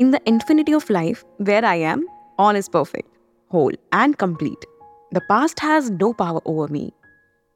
In 0.00 0.10
the 0.10 0.20
infinity 0.26 0.72
of 0.72 0.90
life, 0.90 1.24
where 1.36 1.64
I 1.64 1.76
am, 1.76 2.04
all 2.36 2.56
is 2.56 2.68
perfect, 2.68 3.08
whole, 3.48 3.70
and 3.92 4.18
complete. 4.18 4.64
The 5.12 5.20
past 5.28 5.60
has 5.60 5.88
no 5.88 6.12
power 6.12 6.40
over 6.46 6.66
me 6.66 6.92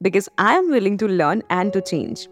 because 0.01 0.29
I 0.37 0.55
am 0.55 0.69
willing 0.69 0.97
to 0.99 1.07
learn 1.07 1.43
and 1.49 1.73
to 1.73 1.81
change. 1.81 2.29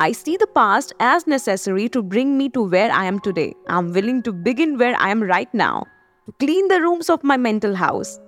I 0.00 0.12
see 0.12 0.38
the 0.38 0.46
past 0.46 0.94
as 1.00 1.26
necessary 1.26 1.90
to 1.90 2.02
bring 2.02 2.38
me 2.38 2.48
to 2.50 2.62
where 2.62 2.90
I 2.90 3.04
am 3.04 3.20
today. 3.20 3.54
I'm 3.68 3.92
willing 3.92 4.22
to 4.22 4.32
begin 4.32 4.78
where 4.78 4.96
I 4.98 5.10
am 5.10 5.22
right 5.22 5.52
now, 5.52 5.84
to 6.24 6.32
clean 6.40 6.68
the 6.68 6.80
rooms 6.80 7.10
of 7.10 7.22
my 7.22 7.36
mental 7.36 7.74
house. 7.74 8.18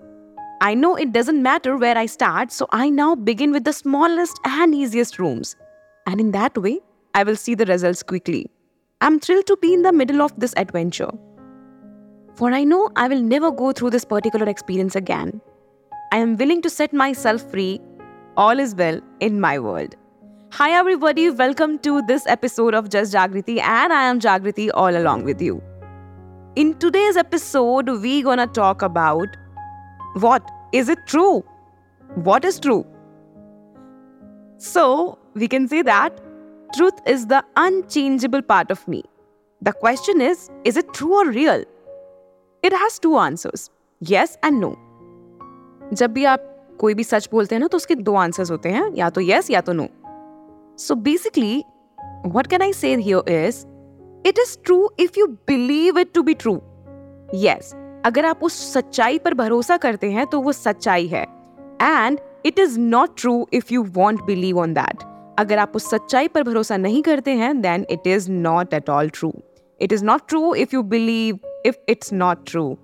I 0.61 0.75
know 0.75 0.95
it 0.97 1.13
doesn't 1.13 1.43
matter 1.43 1.79
where 1.79 1.97
I 1.97 2.05
start, 2.05 2.53
so 2.53 2.67
I 2.71 2.91
now 2.91 3.15
begin 3.15 3.51
with 3.51 3.65
the 3.65 3.73
smallest 3.73 4.39
and 4.45 4.75
easiest 4.75 5.19
rooms. 5.19 5.57
And 6.07 6.21
in 6.21 6.33
that 6.33 6.59
way, 6.59 6.81
I 7.15 7.23
will 7.23 7.37
see 7.37 7.55
the 7.55 7.65
results 7.65 8.03
quickly. 8.03 8.51
I'm 9.01 9.21
thrilled 9.21 9.47
to 9.47 9.57
be 9.57 9.73
in 9.73 9.83
the 9.83 9.93
middle 9.93 10.23
of 10.23 10.33
this 10.41 10.53
adventure. 10.57 11.11
For 12.35 12.51
I 12.53 12.65
know 12.65 12.91
I 12.97 13.07
will 13.07 13.23
never 13.23 13.53
go 13.53 13.71
through 13.71 13.91
this 13.91 14.05
particular 14.05 14.49
experience 14.49 14.97
again. 14.97 15.41
I 16.13 16.17
am 16.17 16.37
willing 16.37 16.63
to 16.63 16.71
set 16.71 16.93
myself 16.93 17.49
free. 17.49 17.81
All 18.37 18.59
is 18.59 18.75
well 18.75 19.01
in 19.21 19.41
my 19.41 19.61
world. 19.61 19.95
Hi, 20.51 20.73
everybody. 20.73 21.31
Welcome 21.31 21.79
to 21.81 22.03
this 22.09 22.27
episode 22.27 22.75
of 22.75 22.89
Just 22.89 23.15
Jagriti, 23.15 23.61
and 23.61 23.93
I 23.93 24.03
am 24.03 24.19
Jagriti 24.19 24.69
all 24.75 24.97
along 24.97 25.23
with 25.23 25.41
you. 25.41 25.63
In 26.57 26.75
today's 26.79 27.17
episode, 27.17 27.89
we're 27.89 28.25
gonna 28.25 28.49
talk 28.49 28.83
about 28.83 29.29
what 30.15 30.51
is 30.73 30.89
it 30.89 30.99
true? 31.07 31.45
What 32.17 32.45
is 32.45 32.59
true? 32.59 32.85
So, 34.57 35.19
we 35.35 35.47
can 35.47 35.69
say 35.69 35.83
that 35.83 36.21
truth 36.73 37.01
is 37.07 37.27
the 37.27 37.45
unchangeable 37.57 38.43
part 38.43 38.71
of 38.71 38.87
me. 38.87 39.03
The 39.63 39.73
question 39.73 40.21
is, 40.21 40.51
is 40.65 40.77
it 40.77 40.93
true 40.93 41.15
or 41.15 41.31
real? 41.31 41.65
It 42.63 42.73
has 42.73 42.99
two 42.99 43.17
answers, 43.19 43.71
yes 44.03 44.37
and 44.43 44.61
no. 44.61 44.77
जब 45.93 46.13
भी 46.13 46.25
आप 46.25 46.41
कोई 46.81 46.95
भी 46.95 47.05
सच 47.05 47.29
बोलते 47.33 47.55
हैं 47.55 47.61
ना 47.61 47.67
तो 47.67 47.77
उसके 47.77 47.95
दो 47.95 48.15
आंसर्स 48.17 48.51
होते 48.51 48.69
हैं 48.69 48.91
या 48.95 49.09
तो 49.11 49.21
यस 49.21 49.51
या 49.51 49.61
तो 49.61 49.73
no 49.73 49.89
so 50.79 50.95
basically 51.07 51.59
what 52.27 52.47
can 52.47 52.63
I 52.63 52.73
say 52.73 52.95
here 52.95 53.31
is 53.33 53.65
it 54.29 54.39
is 54.39 54.57
true 54.65 54.79
if 55.01 55.19
you 55.19 55.27
believe 55.27 55.99
it 55.99 56.13
to 56.15 56.23
be 56.23 56.35
true 56.35 56.55
yes 57.35 57.73
अगर 58.07 58.27
आप 58.27 58.43
उस 58.45 58.61
सच्चाई 58.73 59.19
पर 59.19 59.35
भरोसा 59.35 59.77
करते 59.77 60.11
हैं 60.13 60.27
तो 60.27 60.41
वो 60.41 60.53
सच्चाई 60.53 61.07
है 61.07 61.23
and 61.83 62.21
it 62.47 62.59
is 62.59 62.79
not 62.81 63.17
true 63.21 63.47
if 63.53 63.73
you 63.75 63.85
want 63.95 64.23
believe 64.25 64.59
on 64.59 64.75
that 64.75 65.05
अगर 65.39 65.59
आप 65.59 65.73
उस 65.77 65.91
सच्चाई 65.91 66.29
पर 66.29 66.43
भरोसा 66.43 66.77
नहीं 66.77 67.03
करते 67.03 67.35
हैं 67.37 67.61
then 67.61 67.87
it 67.91 68.07
is 68.07 68.31
not 68.31 68.75
at 68.75 68.91
all 68.91 69.09
true 69.09 69.33
it 69.81 69.93
is 69.93 70.05
not 70.05 70.29
true 70.29 70.55
if 70.55 70.75
you 70.75 70.83
believe 70.93 71.39
if 71.67 71.77
it's 71.89 72.13
not 72.13 72.47
true 72.47 72.77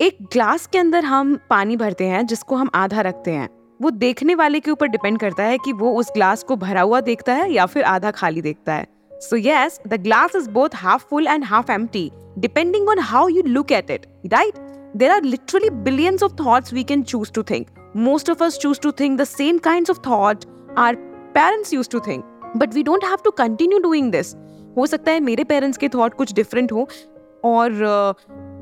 एक 0.00 0.16
ग्लास 0.32 0.66
के 0.66 0.78
अंदर 0.78 1.04
हम 1.04 1.38
पानी 1.50 1.76
भरते 1.76 2.04
हैं, 2.04 2.24
जिसको 2.26 2.56
हम 2.56 2.70
आधा 2.74 3.00
रखते 3.00 3.30
हैं। 3.30 3.48
वो 3.80 3.90
देखने 3.90 4.34
वाले 4.34 4.60
के 4.60 4.70
ऊपर 4.70 4.86
डिपेंड 4.86 5.18
करता 5.18 5.44
है 5.44 5.58
कि 5.58 5.72
वो 5.72 5.92
उस 5.98 6.10
ग्लास 6.14 6.42
को 6.42 6.56
भरा 6.56 6.80
हुआ 6.80 7.00
देखता 7.00 7.34
है 7.34 7.50
या 7.52 7.66
फिर 7.66 7.84
आधा 7.84 8.10
खाली 8.10 8.42
देखता 8.42 8.74
है। 8.74 8.86
So 9.12 9.36
yes 9.36 9.80
the 9.88 10.00
glass 10.02 10.36
is 10.36 10.48
both 10.50 10.74
half 10.74 11.04
full 11.10 11.26
and 11.26 11.44
half 11.44 11.70
empty 11.72 12.10
depending 12.38 12.88
on 12.88 12.98
how 13.00 13.28
you 13.28 13.42
look 13.42 13.72
at 13.72 13.90
it 13.90 14.06
right 14.32 14.58
there 14.96 15.10
are 15.10 15.22
literally 15.24 15.70
billions 15.84 16.22
of 16.22 16.32
thoughts 16.40 16.72
we 16.72 16.84
can 16.84 17.02
choose 17.04 17.32
to 17.32 17.42
think 17.42 17.70
most 17.98 18.30
of 18.30 18.44
us 18.44 18.58
choose 18.58 18.80
to 18.80 18.92
think 19.00 19.18
the 19.20 19.24
same 19.26 19.58
kind 19.58 19.90
of 19.90 20.00
thought 20.06 20.44
our 20.78 20.96
parents 21.34 21.72
use 21.74 21.88
to 21.90 22.00
think 22.00 22.52
but 22.56 22.74
we 22.74 22.82
don't 22.82 23.04
have 23.04 23.18
to 23.24 23.30
continue 23.38 23.78
doing 23.78 24.10
this 24.12 24.34
हो 24.76 24.86
सकता 24.86 25.12
है 25.12 25.20
मेरे 25.20 25.44
parents 25.44 25.78
के 25.78 25.88
thought 25.88 26.14
कुछ 26.14 26.32
different 26.34 26.72
हो, 26.72 26.86
और 27.44 27.72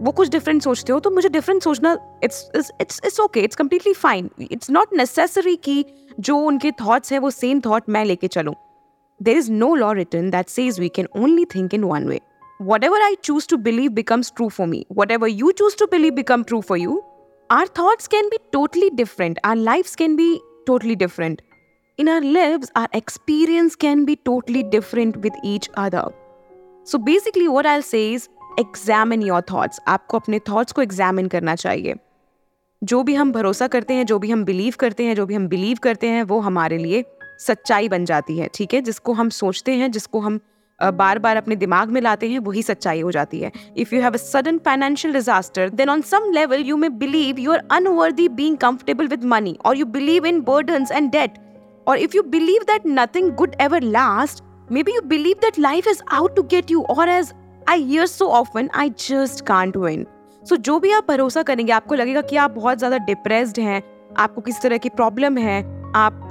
वो 0.03 0.13
कुछ 0.13 0.29
डिफरेंट 0.31 0.63
सोचते 0.63 0.93
हो 0.93 0.99
तो 1.01 1.11
मुझे 1.11 1.29
डिफरेंट 1.29 1.63
सोचना 1.63 1.97
it's 2.25 2.51
it's 2.57 3.01
it's 3.05 3.21
okay 3.21 3.41
it's 3.41 3.57
completely 3.57 3.93
fine 3.95 4.31
it's 4.41 4.71
not 4.71 4.95
necessary 4.97 5.55
कि 5.65 5.85
जो 6.21 6.37
उनके 6.39 6.71
थॉट्स 6.81 7.13
हैं, 7.13 7.19
वो 7.19 7.31
सेम 7.31 7.61
थॉट 7.61 7.89
मैं 7.89 8.05
लेके 8.05 8.29
चलूँ. 8.29 8.55
There 9.21 9.37
is 9.37 9.51
no 9.53 9.75
law 9.75 9.93
written 9.93 10.31
that 10.31 10.49
says 10.49 10.81
we 10.81 10.89
can 10.89 11.09
only 11.17 11.45
think 11.55 11.75
in 11.75 11.85
one 11.85 12.09
way 12.09 12.21
whatever 12.85 13.03
I 13.03 13.15
choose 13.25 13.49
to 13.49 13.57
believe 13.59 13.91
becomes 13.93 14.33
true 14.37 14.49
for 14.49 14.67
me 14.67 14.85
whatever 15.11 15.29
you 15.29 15.51
choose 15.53 15.77
to 15.79 15.87
believe 15.87 16.15
become 16.15 16.43
true 16.43 16.61
for 16.61 16.79
you 16.79 17.03
our 17.51 17.69
thoughts 17.79 18.07
can 18.07 18.29
be 18.29 18.39
totally 18.53 18.91
different 18.95 19.39
our 19.45 19.57
lives 19.59 19.95
can 19.95 20.17
be 20.17 20.35
totally 20.67 20.97
different. 20.97 21.41
In 21.99 22.09
our 22.09 22.21
lives, 22.23 22.71
our 22.75 22.89
experience 22.93 23.77
can 23.77 24.05
be 24.05 24.17
totally 24.17 24.63
different 24.65 25.17
with 25.19 25.35
each 25.45 25.69
other. 25.77 26.05
So 26.87 26.99
basically, 26.99 27.49
what 27.49 27.67
I'll 27.67 27.83
say 27.83 28.13
is 28.13 28.29
examine 28.59 29.23
your 29.23 29.41
thoughts. 29.43 29.81
आपको 29.89 30.19
अपने 30.19 30.41
thoughts 30.49 30.73
को 30.73 30.85
examine 30.85 31.29
करना 31.29 31.55
चाहिए 31.55 31.95
जो 32.83 33.03
भी 33.03 33.15
हम 33.15 33.33
भरोसा 33.33 33.67
करते 33.67 33.95
हैं 33.95 34.05
जो 34.07 34.19
भी 34.19 34.31
हम 34.31 34.45
बिलीव 34.45 34.75
करते 34.79 35.05
हैं 35.05 35.15
जो 35.15 35.27
भी 35.27 35.35
हम 35.35 35.49
बिलीव 35.49 35.79
करते 35.83 36.07
हैं 36.07 36.23
वो 36.23 36.39
हमारे 36.41 36.79
लिए 36.79 37.05
सच्चाई 37.39 37.89
बन 37.89 38.05
जाती 38.05 38.39
है 38.39 38.49
ठीक 38.55 38.75
है 38.75 38.81
जिसको 38.81 39.13
हम 39.13 39.29
सोचते 39.39 39.73
हैं 39.73 39.91
जिसको 39.91 40.21
हम 40.21 40.41
बार 40.81 41.19
बार 41.19 41.37
अपने 41.37 41.57
दिमाग 41.57 41.89
में 41.89 42.01
लाते 42.01 42.29
हैं 42.29 42.39
वही 42.39 42.63
सच्चाई 42.63 43.01
हो 43.01 43.11
जाती 43.13 43.41
है 43.41 43.53
if 43.77 43.95
you 43.95 44.01
have 44.03 44.13
a 44.13 44.23
sudden 44.23 44.59
financial 44.59 45.15
disaster 45.15 45.69
then 45.81 45.91
on 45.91 46.03
some 46.13 46.31
level 46.33 46.63
you 46.63 46.77
may 46.77 46.89
believe 47.05 47.39
you 47.39 47.53
are 47.53 47.63
unworthy 47.71 48.29
being 48.41 48.57
comfortable 48.57 49.09
with 49.09 49.25
money 49.35 49.57
और 49.65 49.77
you 49.77 49.87
believe 49.99 50.27
in 50.27 50.41
burdens 50.41 50.93
and 50.93 51.11
debt 51.13 51.39
Or 51.87 51.97
if 51.97 52.15
you 52.15 52.23
believe 52.23 52.65
that 52.67 52.85
nothing 52.85 53.31
good 53.37 53.55
ever 53.59 53.81
lasts, 53.81 54.43
maybe 54.71 54.93
you 54.93 55.03
believe 55.03 55.41
that 55.41 55.59
life 55.59 55.87
is 55.87 56.03
out 56.13 56.35
to 56.37 56.43
get 56.45 56.71
you, 56.71 56.83
or 56.95 57.07
as 57.09 57.33
I 57.67 57.79
hear 57.79 58.07
so 58.07 58.31
often, 58.31 58.69
I 58.75 58.89
just 59.05 59.45
can't 59.47 59.77
win. 59.77 60.05
So 60.43 60.55
so, 60.55 60.61
जो 60.61 60.79
भी 60.81 60.91
आप 60.93 61.09
भरोसा 61.09 61.43
करेंगे 61.43 61.73
आपको 61.73 61.95
लगेगा 61.95 62.21
कि 62.21 62.37
आप 62.37 62.51
बहुत 62.51 62.79
ज़्यादा 62.79 62.99
डिप्रेस्ड 62.99 63.59
हैं 63.61 63.83
आपको 64.19 64.41
किसी 64.41 64.61
तरह 64.63 64.79
की 64.79 64.89
प्रॉब्लम 64.89 65.39
है 65.39 65.63
आप 65.97 66.29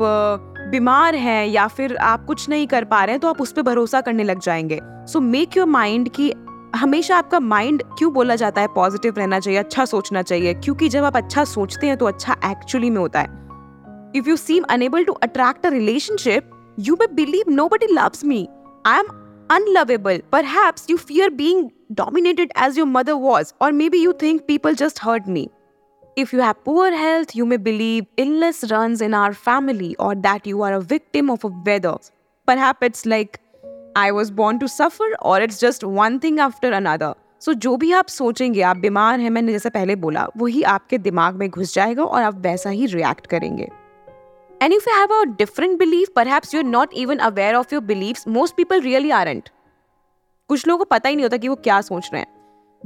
बीमार 0.71 1.15
हैं 1.15 1.45
या 1.47 1.67
फिर 1.67 1.95
आप 1.97 2.25
कुछ 2.25 2.47
नहीं 2.49 2.67
कर 2.67 2.85
पा 2.85 3.03
रहे 3.03 3.13
हैं 3.13 3.19
तो 3.19 3.27
आप 3.27 3.41
उस 3.41 3.51
पर 3.53 3.61
भरोसा 3.61 4.01
करने 4.01 4.23
लग 4.23 4.39
जाएँगे। 4.39 4.79
सो 5.11 5.19
मेक 5.19 5.57
योर 5.57 5.67
माइंड 5.67 6.09
कि 6.09 6.31
हमेशा 6.75 7.17
आपका 7.17 7.39
माइंड 7.39 7.83
क्यों 7.97 8.13
बोला 8.13 8.35
जाता 8.35 8.61
है? 8.61 8.67
पॉजिटिव 8.67 9.13
रहना 9.17 9.39
चाहिए 9.39 9.59
अच्छा 9.59 9.85
सोचना 9.85 10.21
चाहिए। 10.21 10.53
क्योंकि 10.53 10.89
जब 10.89 11.03
आप 11.03 11.17
अच्छा 11.17 11.43
सोचते 11.43 11.87
हैं 11.87 11.97
तो 11.97 12.05
अच्छा 12.05 12.35
एक्चुअली 12.45 12.89
में 12.89 13.01
होता 13.01 13.19
है। 13.19 13.48
If 14.11 14.25
you 14.25 14.37
seem 14.37 14.65
unable 14.69 15.05
to 15.05 15.15
attract 15.21 15.65
a 15.65 15.69
relationship, 15.69 16.43
you 16.77 16.95
may 16.95 17.05
believe 17.05 17.45
nobody 17.45 17.93
loves 17.93 18.23
me. 18.23 18.49
I 18.83 18.97
am 18.99 19.07
unlovable. 19.51 20.19
Perhaps 20.31 20.85
you 20.89 20.97
fear 20.97 21.29
being 21.29 21.71
dominated 21.93 22.51
as 22.55 22.75
your 22.75 22.87
mother 22.87 23.15
was, 23.15 23.53
or 23.61 23.71
maybe 23.71 23.99
you 23.99 24.13
think 24.13 24.47
people 24.47 24.73
just 24.73 24.97
hurt 24.97 25.27
me. 25.27 25.49
If 26.15 26.33
you 26.33 26.39
have 26.39 26.63
poor 26.63 26.91
health, 26.91 27.35
you 27.35 27.45
may 27.45 27.57
believe 27.57 28.07
illness 28.17 28.65
runs 28.71 28.99
in 28.99 29.13
our 29.13 29.31
family 29.31 29.95
or 29.97 30.15
that 30.15 30.47
you 30.47 30.63
are 30.63 30.73
a 30.73 30.81
victim 30.81 31.29
of 31.29 31.43
a 31.43 31.47
weather. 31.47 31.95
Perhaps 32.47 32.79
it's 32.81 33.05
like 33.05 33.39
I 33.95 34.11
was 34.11 34.31
born 34.31 34.59
to 34.59 34.67
suffer 34.67 35.05
or 35.21 35.39
it's 35.39 35.59
just 35.59 35.83
one 35.83 36.19
thing 36.19 36.39
after 36.39 36.71
another. 36.71 37.13
So 37.41 37.51
so, 37.51 37.57
जो 37.57 37.75
भी 37.77 37.91
आप 37.91 38.07
सोचेंगे 38.07 38.61
आप 38.61 38.77
बीमार 38.77 39.19
हैं 39.19 39.29
मैंने 39.29 39.51
जैसे 39.51 39.69
पहले 39.69 39.95
बोला 39.95 40.25
वही 40.37 40.63
आपके 40.71 40.97
दिमाग 40.97 41.35
में 41.35 41.49
घुस 41.49 41.73
जाएगा 41.73 42.03
और 42.03 42.23
आप 42.23 42.39
वैसा 42.45 42.69
ही 42.69 42.85
रिएक्ट 42.85 43.27
करेंगे 43.27 43.67
And 44.61 44.73
if 44.73 44.85
you 44.85 44.91
have 44.93 45.11
a 45.11 45.25
different 45.37 45.79
belief, 45.79 46.13
perhaps 46.13 46.53
you're 46.53 46.63
not 46.63 46.93
even 46.93 47.21
aware 47.21 47.57
of 47.57 47.71
your 47.71 47.79
beliefs. 47.79 48.25
Most 48.27 48.57
people 48.57 48.81
really 48.81 49.11
aren't. 49.11 49.49
कुछ 50.49 50.65
लोगों 50.67 50.77
को 50.77 50.85
पता 50.91 51.09
ही 51.09 51.15
नहीं 51.15 51.25
होता 51.25 51.37
कि 51.37 51.47
वो 51.47 51.55
क्या 51.67 51.79
सोच 51.81 52.09
रहे 52.13 52.21
हैं 52.21 52.27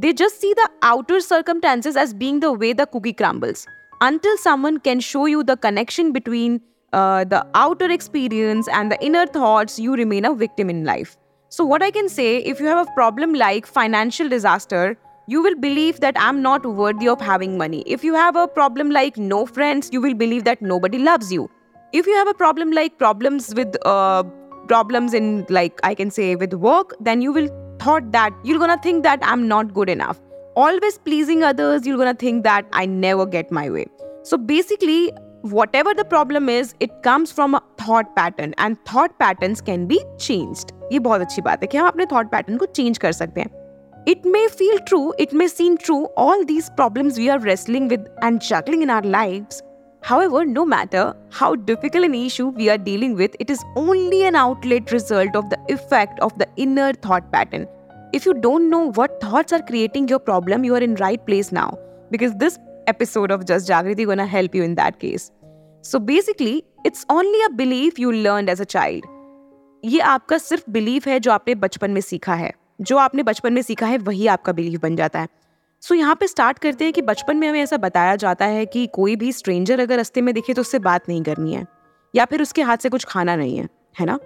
They 0.04 0.12
just 0.20 0.44
see 0.44 0.52
the 0.60 0.68
outer 0.90 1.20
circumstances 1.20 1.98
as 2.04 2.14
being 2.20 2.40
the 2.44 2.52
way 2.64 2.74
the 2.74 2.86
cookie 2.86 3.14
crumbles. 3.14 3.66
Until 4.02 4.38
someone 4.44 4.78
can 4.88 5.00
show 5.08 5.26
you 5.32 5.44
the 5.44 5.56
connection 5.66 6.12
between 6.12 6.60
uh, 6.94 7.24
the 7.24 7.42
outer 7.56 7.90
experience 7.96 8.68
and 8.68 8.92
the 8.92 9.00
inner 9.10 9.26
thoughts, 9.26 9.80
you 9.80 9.96
remain 9.96 10.26
a 10.26 10.34
victim 10.44 10.70
in 10.76 10.84
life. 10.84 11.18
So, 11.50 11.66
what 11.74 11.88
I 11.88 11.90
can 11.90 12.10
say 12.10 12.38
if 12.54 12.60
you 12.60 12.68
have 12.68 12.86
a 12.88 12.92
problem 13.00 13.34
like 13.34 13.66
financial 13.80 14.30
disaster, 14.30 14.96
you 15.28 15.42
will 15.42 15.56
believe 15.56 16.00
that 16.02 16.22
I'm 16.28 16.42
not 16.44 16.66
worthy 16.84 17.08
of 17.08 17.28
having 17.32 17.58
money. 17.58 17.84
If 17.98 18.04
you 18.04 18.14
have 18.14 18.36
a 18.36 18.48
problem 18.48 18.92
like 18.92 19.18
no 19.18 19.46
friends, 19.46 19.90
you 19.92 20.02
will 20.02 20.14
believe 20.14 20.44
that 20.52 20.62
nobody 20.62 21.00
loves 21.10 21.32
you 21.32 21.50
if 21.93 22.07
you 22.07 22.15
have 22.15 22.29
a 22.29 22.35
problem 22.35 22.73
like 22.73 22.99
problems 22.99 23.55
with 23.55 23.77
uh, 23.87 24.23
problems 24.69 25.15
in 25.15 25.47
like 25.49 25.81
i 25.83 25.95
can 25.95 26.11
say 26.11 26.37
with 26.37 26.55
work 26.55 26.95
then 27.01 27.23
you 27.23 27.33
will 27.33 27.49
thought 27.79 28.11
that 28.13 28.33
you're 28.45 28.59
gonna 28.59 28.81
think 28.83 29.03
that 29.03 29.21
i'm 29.23 29.47
not 29.49 29.73
good 29.73 29.89
enough 29.89 30.21
always 30.57 30.99
pleasing 30.99 31.43
others 31.43 31.87
you're 31.87 31.97
gonna 31.97 32.15
think 32.15 32.45
that 32.45 32.67
i 32.73 32.85
never 32.85 33.25
get 33.25 33.51
my 33.51 33.71
way 33.71 33.87
so 34.23 34.37
basically 34.37 35.13
whatever 35.43 35.95
the 35.95 36.05
problem 36.05 36.49
is 36.49 36.75
it 36.81 36.91
comes 37.03 37.33
from 37.33 37.55
a 37.55 37.63
thought 37.79 38.15
pattern 38.17 38.53
and 38.59 38.77
thought 38.85 39.17
patterns 39.19 39.61
can 39.61 39.87
be 39.87 40.01
changed 40.19 40.75
ये 40.93 40.99
बहुत 40.99 41.21
अच्छी 41.21 41.43
बात 41.43 41.63
है 41.63 41.67
कि 41.67 41.79
हम 41.79 41.87
अपने 41.87 42.07
thought 42.07 42.31
pattern 42.35 42.59
को 42.59 42.67
change 42.79 42.99
कर 42.99 43.13
सकते 43.13 43.41
हैं 43.41 43.51
it 44.13 44.27
may 44.35 44.45
feel 44.59 44.79
true 44.91 45.07
it 45.25 45.33
may 45.41 45.49
seem 45.55 45.79
true 45.87 46.03
all 46.25 46.45
these 46.51 46.69
problems 46.81 47.19
we 47.23 47.31
are 47.35 47.39
wrestling 47.39 47.89
with 47.93 48.07
and 48.29 48.41
juggling 48.51 48.85
in 48.87 48.93
our 48.97 49.07
lives 49.15 49.63
However, 50.03 50.45
no 50.45 50.65
matter 50.65 51.15
how 51.31 51.55
difficult 51.57 52.05
an 52.05 52.15
issue 52.15 52.49
we 52.49 52.71
are 52.71 52.79
dealing 52.79 53.15
with, 53.15 53.35
it 53.41 53.51
is 53.51 53.65
only 53.77 54.23
an 54.25 54.37
outlet 54.37 54.93
result 54.93 55.35
of 55.35 55.51
the 55.51 55.59
effect 55.69 56.21
of 56.21 56.39
the 56.39 56.49
inner 56.57 56.93
thought 56.93 57.31
pattern. 57.33 57.67
if 58.13 58.25
you 58.25 58.35
don't 58.35 58.71
know 58.71 58.91
what 58.93 59.21
thoughts 59.21 59.53
are 59.53 59.63
creating 59.63 60.09
your 60.09 60.19
problem, 60.19 60.65
you 60.65 60.75
are 60.75 60.81
in 60.81 60.95
right 60.97 61.25
place 61.27 61.53
now 61.53 61.79
because 62.11 62.35
this 62.37 62.59
episode 62.87 63.31
of 63.31 63.45
Just 63.45 63.69
Jagriti 63.69 64.07
gonna 64.07 64.27
help 64.27 64.55
you 64.55 64.63
in 64.63 64.75
that 64.77 64.99
case. 64.99 65.31
So 65.83 65.99
basically, 65.99 66.65
it's 66.85 67.05
only 67.11 67.43
a 67.45 67.51
belief 67.51 67.99
you 67.99 68.13
learned 68.13 68.49
as 68.49 68.61
a 68.61 68.67
child. 68.67 69.05
ये 69.85 70.01
आपका 70.01 70.39
सिर्फ 70.39 70.65
belief 70.71 71.07
है 71.09 71.19
जो 71.21 71.33
आपने 71.33 71.55
बचपन 71.55 71.91
में 71.91 72.01
सीखा 72.01 72.35
है 72.35 72.53
जो 72.81 72.97
आपने 72.99 73.23
बचपन 73.23 73.53
में 73.53 73.61
सीखा 73.63 73.87
है 73.87 73.99
वही 73.99 74.27
आपका 74.27 74.53
बिलीफ 74.53 74.81
बन 74.81 74.97
जाता 74.97 75.21
है 75.21 75.29
सो 75.84 75.94
so, 75.94 76.00
यहाँ 76.00 76.16
पे 76.16 76.28
स्टार्ट 76.28 76.60
करते 76.60 76.84
हैं 76.84 76.94
कि 76.94 77.02
बचपन 77.02 77.38
में 77.38 77.48
हमें 77.48 77.62
ऐसा 77.62 77.78
बताया 77.78 78.16
जाता 78.16 78.46
है 78.46 78.66
कि 78.66 78.86
कोई 78.88 79.16
भी 79.16 79.32
स्ट्रेंजर 79.32 79.80
अगर 79.80 80.00
रस्ते 80.00 80.22
में 80.22 80.34
दिखे 80.34 80.54
तो 80.54 80.62
उससे 80.62 80.80
बात 80.80 81.10
नहीं 81.10 81.24
करनी 81.24 81.54
है 81.54 81.66
या 82.16 82.26
फिर 82.26 82.42
उसके 82.42 82.62
हाथ 82.62 82.78
से 82.78 82.90
कुछ 82.90 83.06
खाना 83.06 83.36
नहीं 83.36 83.58
है 83.58 83.68
है 84.00 84.06
ना? 84.06 84.18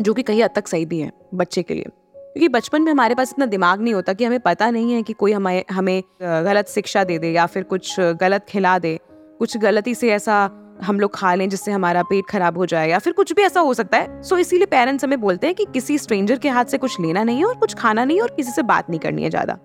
जो 0.00 0.14
कि 0.14 0.22
कहीं 0.22 0.42
हद 0.42 0.50
तक 0.54 0.68
सही 0.68 0.86
भी 0.86 1.00
है 1.00 1.10
बच्चे 1.34 1.62
के 1.62 1.74
लिए। 1.74 1.84
क्योंकि 1.84 2.48
बचपन 2.48 2.82
में 2.82 2.92
हमारे 2.92 3.14
पास 3.14 3.30
इतना 3.30 3.46
दिमाग 3.46 3.80
नहीं 3.80 3.94
होता 3.94 4.12
कि 4.12 4.24
हमें 4.24 4.40
पता 4.40 4.70
नहीं 4.70 4.92
है 4.92 5.02
कि 5.02 5.12
कोई 5.12 5.32
हमें 5.32 5.64
हमें 5.70 6.02
गलत 6.22 6.68
शिक्षा 6.68 7.04
दे 7.04 7.18
दे 7.18 7.32
या 7.32 7.46
फिर 7.46 7.62
कुछ 7.62 8.00
गलत 8.00 8.46
खिला 8.48 8.78
दे 8.78 8.98
कुछ 9.38 9.56
गलती 9.56 9.94
से 9.94 10.10
ऐसा 10.10 10.42
हम 10.82 11.00
लोग 11.00 11.14
खा 11.14 11.34
लें 11.34 11.48
जिससे 11.48 11.72
हमारा 11.72 12.02
पेट 12.02 12.24
खराब 12.26 12.58
हो 12.58 12.66
जाए 12.66 12.90
या 12.90 12.98
फिर 12.98 13.12
कुछ 13.12 13.32
भी 13.32 13.42
ऐसा 13.42 13.60
हो 13.60 13.74
सकता 13.74 13.98
है। 13.98 14.22
सो 14.22 14.34
so, 14.34 14.40
इसीलिए 14.40 14.66
पेरेंट्स 14.66 15.04
हमें 15.04 15.20
बोलते 15.20 15.46
हैं 15.46 15.56
कि 15.56 15.66
किसी 15.74 15.98
स्ट्रेंजर 15.98 16.38
के 16.38 16.48
हाथ 16.48 16.64
से 16.64 16.78
कुछ 16.78 17.00
लेना 17.00 17.24
नहीं 17.24 17.38
है 17.38 17.44
और 17.44 17.56
कुछ 17.56 17.74
खाना 17.74 18.04
नहीं 18.04 18.16
है 18.16 18.22
और 18.22 18.34
किसी 18.36 18.52
से 18.52 18.62
बात 18.62 18.90
नहीं 18.90 19.00
करनी 19.00 19.22
है 19.22 19.30
ज़्यादा। 19.30 19.58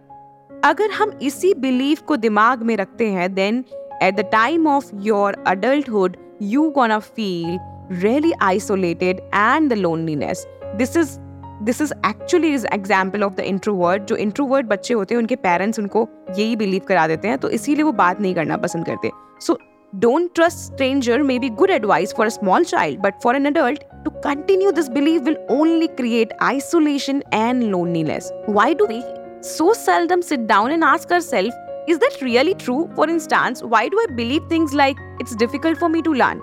अगर 0.64 0.92
हम 0.92 1.12
इसी 1.22 1.54
बिलीफ 1.60 2.02
को 2.02 2.16
दिमाग 2.18 2.64
में 2.64 2.76
रखते 2.78 3.10
हैं 3.10 3.34
then 3.34 3.64
at 4.04 4.16
the 4.16 4.30
time 4.32 4.68
of 4.68 4.90
your 5.04 5.44
adulthood 5.48 6.18
you 6.42 6.70
gonna 6.72 7.00
feel 7.00 7.58
really 7.92 8.34
isolated 8.42 9.20
and 9.34 9.72
the 9.72 9.76
loneliness. 9.78 10.40
This 10.78 10.96
is 10.96 11.20
this 11.64 11.82
is 11.82 11.92
actually 12.08 12.54
is 12.54 12.66
example 12.74 13.24
of 13.24 13.34
the 13.34 13.40
introvert 13.40 14.04
जो 14.04 14.16
इंट्रोवर्ट 14.16 14.66
बच्चे 14.68 14.94
होते 14.94 15.16
हैं, 15.16 15.20
उनके 15.22 15.36
पेरेंट्स 15.36 15.80
उनको 15.80 16.08
यही 16.30 16.56
बिलीव 16.56 16.82
करा 16.88 17.08
देते 17.08 17.28
हैं 17.28 17.38
तो 17.38 17.50
इसीलिए 17.50 17.84
वो 17.84 17.92
बात 17.92 18.22
नहीं 18.22 18.34
करना 18.36 18.58
पसंद 18.58 18.86
करते। 18.86 19.12
So 19.42 19.58
don't 19.94 20.30
trust 20.36 20.58
stranger 20.58 21.22
may 21.22 21.38
be 21.40 21.50
good 21.52 21.70
advice 21.72 22.14
for 22.18 22.26
a 22.26 22.30
small 22.30 22.64
child 22.64 23.00
but 23.02 23.22
for 23.24 23.36
an 23.36 23.46
adult 23.46 23.84
to 24.06 24.12
continue 24.22 24.72
this 24.72 24.90
believe 24.90 25.22
will 25.24 25.38
only 25.52 25.88
create 25.98 26.34
isolation 26.42 27.22
and 27.34 27.64
loneliness 27.64 28.32
why 28.50 28.74
do 28.74 28.86
we 28.86 29.02
so 29.46 29.74
seldom 29.74 30.22
sit 30.22 30.48
down 30.48 30.72
and 30.72 30.84
ask 30.84 31.12
ourselves, 31.12 31.54
is 31.88 32.00
that 32.00 32.22
really 32.22 32.56
true? 32.56 32.90
For 32.96 33.08
instance, 33.08 33.62
why 33.64 33.88
do 33.90 34.00
I 34.00 34.12
believe 34.14 34.48
things 34.50 34.74
like 34.74 34.98
it's 35.20 35.36
difficult 35.36 35.78
for 35.78 35.88
me 35.88 36.02
to 36.02 36.14
learn? 36.14 36.42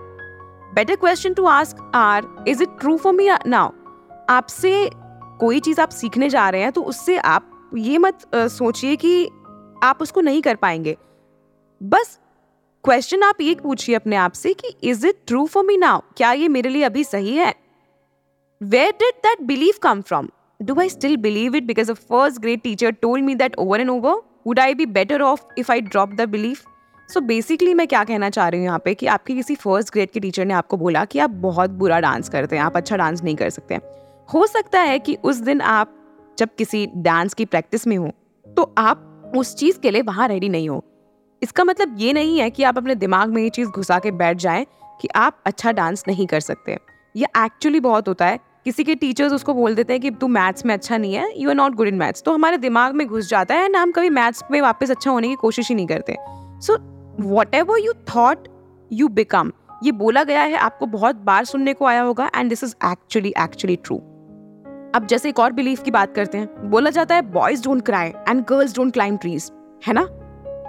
Better 0.75 0.97
question 0.97 1.35
to 1.35 1.49
ask 1.49 1.77
are, 1.93 2.23
is 2.47 2.61
it 2.61 2.79
true 2.81 2.99
for 2.99 3.13
me 3.13 3.31
now? 3.45 3.69
आपसे 4.31 4.91
कोई 5.41 5.61
चीज़ 5.61 5.81
आप 5.81 5.91
सीखने 5.91 6.29
जा 6.31 6.49
रहे 6.51 6.63
हैं 6.63 6.73
तो 6.73 6.83
उससे 6.91 7.17
आप 7.19 7.71
ये 7.77 7.99
मत 7.99 8.21
सोचिए 8.35 8.97
कि 8.97 9.25
आप 9.85 10.03
उसको 10.03 10.21
नहीं 10.21 10.43
कर 10.43 10.57
पाएँगे 10.57 10.97
बस 11.81 12.19
क्वेश्चन 12.85 13.23
आप 13.23 13.41
ये 13.41 13.55
पूछिए 13.63 13.95
अपने 13.95 14.17
आप 14.17 14.33
से 14.33 14.53
कि 14.55 14.75
is 14.91 15.07
it 15.07 15.19
true 15.27 15.45
for 15.47 15.65
me 15.65 15.77
now 15.77 16.01
क्या 16.17 16.33
ये 16.33 16.49
मेरे 16.49 16.69
लिए 16.69 16.85
अभी 16.85 17.05
सही 17.05 17.37
है 17.37 17.55
where 18.61 18.93
did 19.01 19.15
that 19.27 19.43
believe 19.47 19.75
come 19.83 20.01
from 20.03 20.29
do 20.63 20.81
I 20.81 20.89
still 20.89 21.17
believe 21.17 21.57
it 21.57 21.65
because 21.65 21.91
a 21.91 21.95
first 21.95 22.41
great 22.43 22.63
teacher 22.63 22.91
told 22.93 23.25
me 23.25 23.35
that 23.35 23.57
over 23.59 23.81
and 23.81 23.91
over 23.91 24.21
would 24.47 24.59
I 24.61 24.75
be 24.75 24.87
better 24.89 25.23
off 25.23 25.43
if 25.59 25.73
I 25.73 25.81
drop 25.81 26.15
the 26.15 26.29
belief 26.29 26.65
so 27.09 27.21
basically 27.21 27.73
मैं 27.75 27.87
क्या 27.89 28.03
कहना 28.05 28.29
चाह 28.31 28.49
रही 28.49 28.61
हूँ 28.61 28.67
यहाँ 28.67 28.79
पे 28.85 28.95
कि 28.95 29.07
आपके 29.07 29.35
किसी 29.35 29.55
फ़र्स्ट 29.55 29.93
ग्रेड 29.93 30.11
के 30.11 30.21
टीचर 30.21 30.45
ने 30.45 30.55
आपको 30.55 30.77
बोला 30.77 31.05
कि 31.05 31.19
आप 31.19 31.31
बहुत 31.31 31.71
बुरा 31.71 31.99
डांस 32.01 32.29
करते 32.29 32.57
हैं, 32.57 32.63
आप 32.63 32.77
अच्छा 32.77 32.97
डांस 32.97 33.23
नहीं 33.25 33.35
कर 33.37 33.51
सकते। 33.51 33.75
हो 34.29 34.47
सकता 34.47 34.81
है 34.81 34.99
कि 34.99 35.17
उस 35.25 35.37
दिन 35.41 35.61
आप 35.61 35.95
जब 36.39 36.55
किसी 36.59 36.87
डांस 36.97 37.35
की 37.35 37.45
प्रैक्टिस 37.45 37.87
में 37.87 37.97
हो 37.97 38.11
तो 38.47 38.73
आप 38.79 39.33
उस 39.37 39.55
चीज़ 39.57 39.79
के 39.81 39.91
लिए 39.91 40.03
वहाँ 40.03 40.29
रेडी 40.29 40.49
नहीं 40.49 40.69
हो। 40.69 40.83
इसका 41.43 41.65
मतलब 41.65 41.97
ये 41.99 42.13
नहीं 42.13 42.39
है 42.39 42.49
कि 42.51 42.63
आप 42.63 42.79
अपने 42.79 42.95
दिमाग 42.95 43.31
में 43.31 43.43
ये 43.43 43.49
चीज़ 43.51 43.69
घुसा 43.69 43.99
के 43.99 44.11
बैठ 44.13 44.37
जाएँ 44.39 44.65
कि 45.01 45.09
आप 45.17 45.43
अच्छा 45.47 45.73
डांस 45.73 46.05
नहीं 46.09 46.27
कर 46.27 46.41
सकते। 46.41 46.79
ये 47.15 47.27
एक्चुअली 47.37 47.81
बहुत 47.81 48.09
होता 48.09 48.27
है। 48.27 48.39
किसी 48.67 48.85
के 48.85 48.95
टीचर्स 48.95 49.33
उसको 49.33 49.55
बोल 49.55 49.75
देते 49.75 49.93
हैं 49.93 50.03
कि 50.03 50.11
तू 50.11 50.27
मैथ्स 50.29 50.67
में 50.67 50.75
अच्छा 50.75 50.97
नहीं 50.97 51.15
है 51.15 51.41
you 51.41 51.49
are 51.49 51.55
not 51.55 51.75
good 51.75 51.89
in 51.89 51.95
maths 51.95 52.23
तो 52.23 52.33
हमारे 52.33 52.59
दिमाग 52.59 52.95
में 52.95 53.07
घुस 53.07 53.29
जाता 53.29 53.55
है 53.55 53.69
ना 53.69 53.81
हम 53.81 53.93
कभी 53.93 54.11
मैथ्स 54.11 54.43
में 54.51 54.61
वापस 54.61 54.91
अच्छा 54.91 55.11
होने 55.11 55.29
की 55.29 55.35
कोशिश 55.35 55.69
ही 55.69 55.75
नहीं 55.75 55.87
करते. 55.87 56.17
So 56.61 56.77
whatever 57.55 57.79
you 57.79 57.93
thought 58.17 58.49
you 58.93 59.09
become 59.09 59.53
ये 59.85 59.93
बोला 59.93 60.25
गया 60.25 60.43
है, 60.43 60.57
आपको 60.57 60.87
बहुत 60.87 61.17
बार 61.17 61.45
सुनने 61.45 61.73
को 61.75 61.85
आया 61.85 62.03
होगा 62.03 62.31
and 62.37 62.49
this 62.49 62.65
is 62.65 62.75
actually 62.85 63.33
actually 63.39 63.77
true 63.77 63.97
अब 64.95 65.07
जैसे 65.11 65.29
एक 65.29 65.39
और 65.39 65.53
बिलीफ 65.53 65.83
की 65.83 65.91
बात 65.91 66.15
करते 66.15 66.39
हैं, 66.39 66.71
बोला 66.71 66.91
जाता 66.91 67.15
है 67.15 67.23
boys 67.23 67.65
don't 67.65 67.85
cry 67.87 68.09
and 68.09 68.45
girls 68.45 68.77
don't 68.77 68.93
climb 68.93 69.17
trees 69.17 69.51
है 69.87 69.95
ना? 69.95 70.07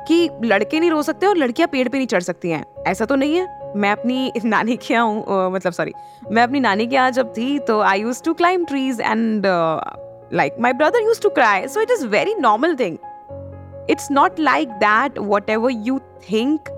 कि 0.08 0.30
लड़के 0.44 0.80
नहीं 0.80 0.90
रो 0.92 1.02
सकते 1.02 1.26
और 1.26 1.38
लड़कियाँ 1.38 1.70
पेड़ 1.72 1.88
पे 1.90 1.98
नहीं 1.98 2.08
चढ़ 2.08 2.22
सकती 2.22 2.50
हैं. 2.50 2.66
ऐसा 2.88 3.06
तो 3.06 3.16
नहीं 3.16 3.36
है. 3.36 3.63
मैं 3.76 3.92
अपनी 3.92 4.32
नानी 4.46 4.78
के 4.78 4.94
यहाँ 4.94 5.06
हूँ 5.06 5.52
मतलब 5.52 5.74
सॉरी 5.74 5.94
मैं 6.32 6.44
अपनी 6.44 6.60
नानी 6.60 6.88
के 6.88 6.96
यहाँ 6.96 7.12
जब 7.12 7.34
थी 7.38 7.60
तो 7.60 7.80
I 7.80 8.02
use 8.02 8.24
to 8.24 8.34
climb 8.34 8.66
trees 8.66 9.02
and 9.02 9.44
like 10.34 10.56
my 10.60 10.74
brother 10.74 11.04
use 11.04 11.22
to 11.22 11.30
cry 11.30 11.68
so 11.68 11.82
it 11.82 11.92
is 11.92 12.08
very 12.08 12.36
normal 12.36 12.76
thing 12.76 12.98
it's 13.90 14.12
not 14.12 14.40
like 14.40 14.70
that 14.70 15.20
whatever 15.50 15.72
you 15.72 16.00
think 16.00 16.70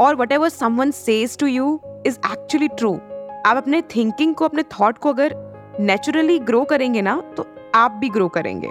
और 0.00 0.16
whatever 0.32 0.48
someone 0.48 0.90
says 0.90 1.38
to 1.38 1.46
you 1.46 1.80
is 2.06 2.18
actually 2.32 2.68
true 2.68 3.00
आप 3.46 3.56
अपने 3.56 3.82
thinking 3.82 4.34
को, 4.34 4.44
अपने 4.44 4.62
thought 4.62 4.98
को 4.98 5.08
अगर 5.08 5.34
naturally 5.80 6.38
grow 6.38 6.64
करेंगे 6.64 7.02
ना 7.02 7.22
तो 7.36 7.46
आप 7.74 7.90
भी 7.90 8.08
ग्रो 8.08 8.28
करेंगे। 8.28 8.68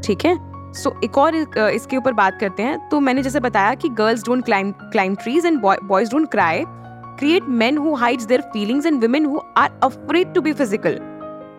ठीक 0.00 0.24
है? 0.24 0.53
सो 0.74 0.90
so, 0.90 1.04
एक 1.04 1.18
और 1.18 1.34
इसके 1.34 1.96
ऊपर 1.96 2.12
बात 2.12 2.38
करते 2.40 2.62
हैं। 2.62 2.78
तो 2.88 3.00
मैंने 3.00 3.22
जैसे 3.22 3.40
बताया 3.40 3.74
कि 3.74 3.88
girls 3.90 4.24
don't 4.24 4.44
climb 4.44 4.72
climb 4.72 5.14
trees 5.16 5.46
and 5.46 5.60
boys 5.60 6.10
don't 6.10 6.30
cry 6.30 6.64
create 7.18 7.48
men 7.50 7.76
who 7.78 7.94
hides 7.94 8.24
their 8.24 8.40
feelings 8.52 8.86
and 8.86 9.02
women 9.02 9.26
who 9.26 9.40
are 9.56 9.78
afraid 9.84 10.32
to 10.34 10.40
be 10.40 10.52
physical 10.52 10.98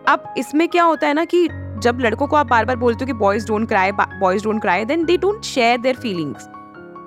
अब 0.08 0.34
इसमें 0.38 0.68
क्या 0.68 0.84
होता 0.84 1.06
है 1.06 1.14
ना 1.14 1.24
कि 1.24 1.46
जब 1.82 1.98
लड़कों 2.00 2.26
को 2.26 2.36
आप 2.36 2.46
बार 2.46 2.64
बार 2.64 2.76
बोलते 2.76 3.04
हो 3.04 3.06
कि 3.06 3.12
boys 3.14 3.46
don't 3.46 3.68
cry 3.68 3.92
boys 3.92 4.44
don't 4.44 4.60
cry 4.62 4.84
then 4.84 5.04
they 5.04 5.16
don't 5.16 5.44
share 5.44 5.78
their 5.78 5.96
feelings 5.96 6.48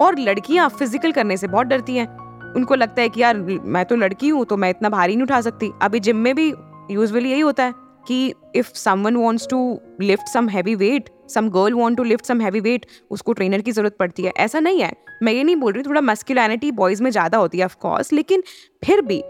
और 0.02 0.20
लड़कियाँ 0.20 0.68
फ़िज़िकल 0.70 1.12
करने 1.12 1.38
से 1.38 1.48
बहुत 1.48 1.68
डरती 1.68 1.96
हैं। 1.96 2.08
उनको 2.56 2.76
लगता 2.76 3.02
है 3.02 3.10
कि 3.10 3.22
यार 3.22 3.38
मैं 3.38 3.84
तो 3.86 3.96
लड़की 3.96 4.30
हूँ 4.30 4.46
तो 4.46 4.58
मैं 4.58 4.70
इतना 4.70 4.90
भारी 4.90 5.16
नहीं 5.16 5.24
उठा 5.24 5.40
सकती। 5.42 5.72
अभी 5.82 6.00
जिम 6.00 6.18
में 6.18 6.34
भी 6.36 6.48
यूजुअली 6.92 7.32
यही 7.32 7.42
होता 7.42 7.64
है। 7.64 7.74
कि 8.10 8.34
if 8.56 8.72
someone 8.76 9.16
wants 9.16 9.48
to 9.50 9.58
lift 10.02 10.28
some 10.28 10.50
heavy 10.50 10.76
weight 10.76 11.10
some 11.30 11.50
girl 11.50 11.74
want 11.74 11.98
to 11.98 12.04
lift 12.04 12.26
some 12.26 12.42
heavy 12.42 12.60
weight 12.60 12.86
उसको 13.12 13.34
ट्रेनर 13.34 13.62
की 13.62 13.72
ज़रूरत 13.72 13.98
पड़ती 14.00 14.24
है। 14.24 14.32
ऐसा 14.38 14.60
नहीं 14.60 14.82
है। 14.82 14.92
मैं 15.24 15.34
ये 15.34 15.44
नहीं 15.44 15.56
बोल 15.56 15.74
रही 15.74 15.84
थोड़ा 15.84 16.02
मस्कुलैनिटी 16.04 16.72
बॉयज़ 16.74 17.04
में 17.04 17.10
ज़्यादा 17.12 17.38
होती 17.38 17.58
है 17.58 17.66
ऑफकोर्स 17.66 18.14
लेकिन 18.14 18.44
फिर 18.84 19.02
भी 19.02 19.22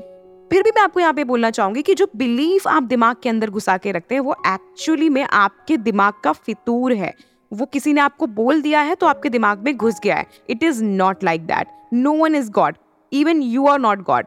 फिर 0.51 0.63
भी 0.63 0.71
मैं 0.75 0.81
आपको 0.81 0.99
यहाँ 0.99 1.13
पे 1.13 1.23
बोलना 1.23 1.49
चाहूँगी 1.51 1.81
कि 1.81 1.93
जो 1.95 2.07
बिलीफ 2.17 2.67
आप 2.67 2.83
दिमाग 2.83 3.15
के 3.23 3.29
अंदर 3.29 3.49
घुसा 3.49 3.75
के 3.77 3.91
रखते 3.91 4.15
हैं, 4.15 4.21
वो 4.21 4.35
एक्चुअली 4.47 5.09
में 5.09 5.21
आपके 5.23 5.77
दिमाग 5.79 6.13
का 6.23 6.31
फितूर 6.31 6.93
है। 6.93 7.13
वो 7.51 7.65
किसी 7.65 7.93
ने 7.93 8.01
आपको 8.01 8.27
बोल 8.29 8.61
दिया 8.61 8.81
है 8.81 8.95
तो 8.95 9.07
आपके 9.07 9.29
दिमाग 9.29 9.63
में 9.63 9.75
घुस 9.75 9.99
गया 10.03 10.15
है। 10.15 10.25
It 10.49 10.63
is 10.63 10.83
not 10.83 11.23
like 11.23 11.45
that 11.45 11.67
no 11.93 12.13
one 12.13 12.35
is 12.35 12.49
God 12.51 12.75
even 13.11 13.41
you 13.43 13.67
are 13.67 13.79
not 13.79 14.03
God 14.03 14.25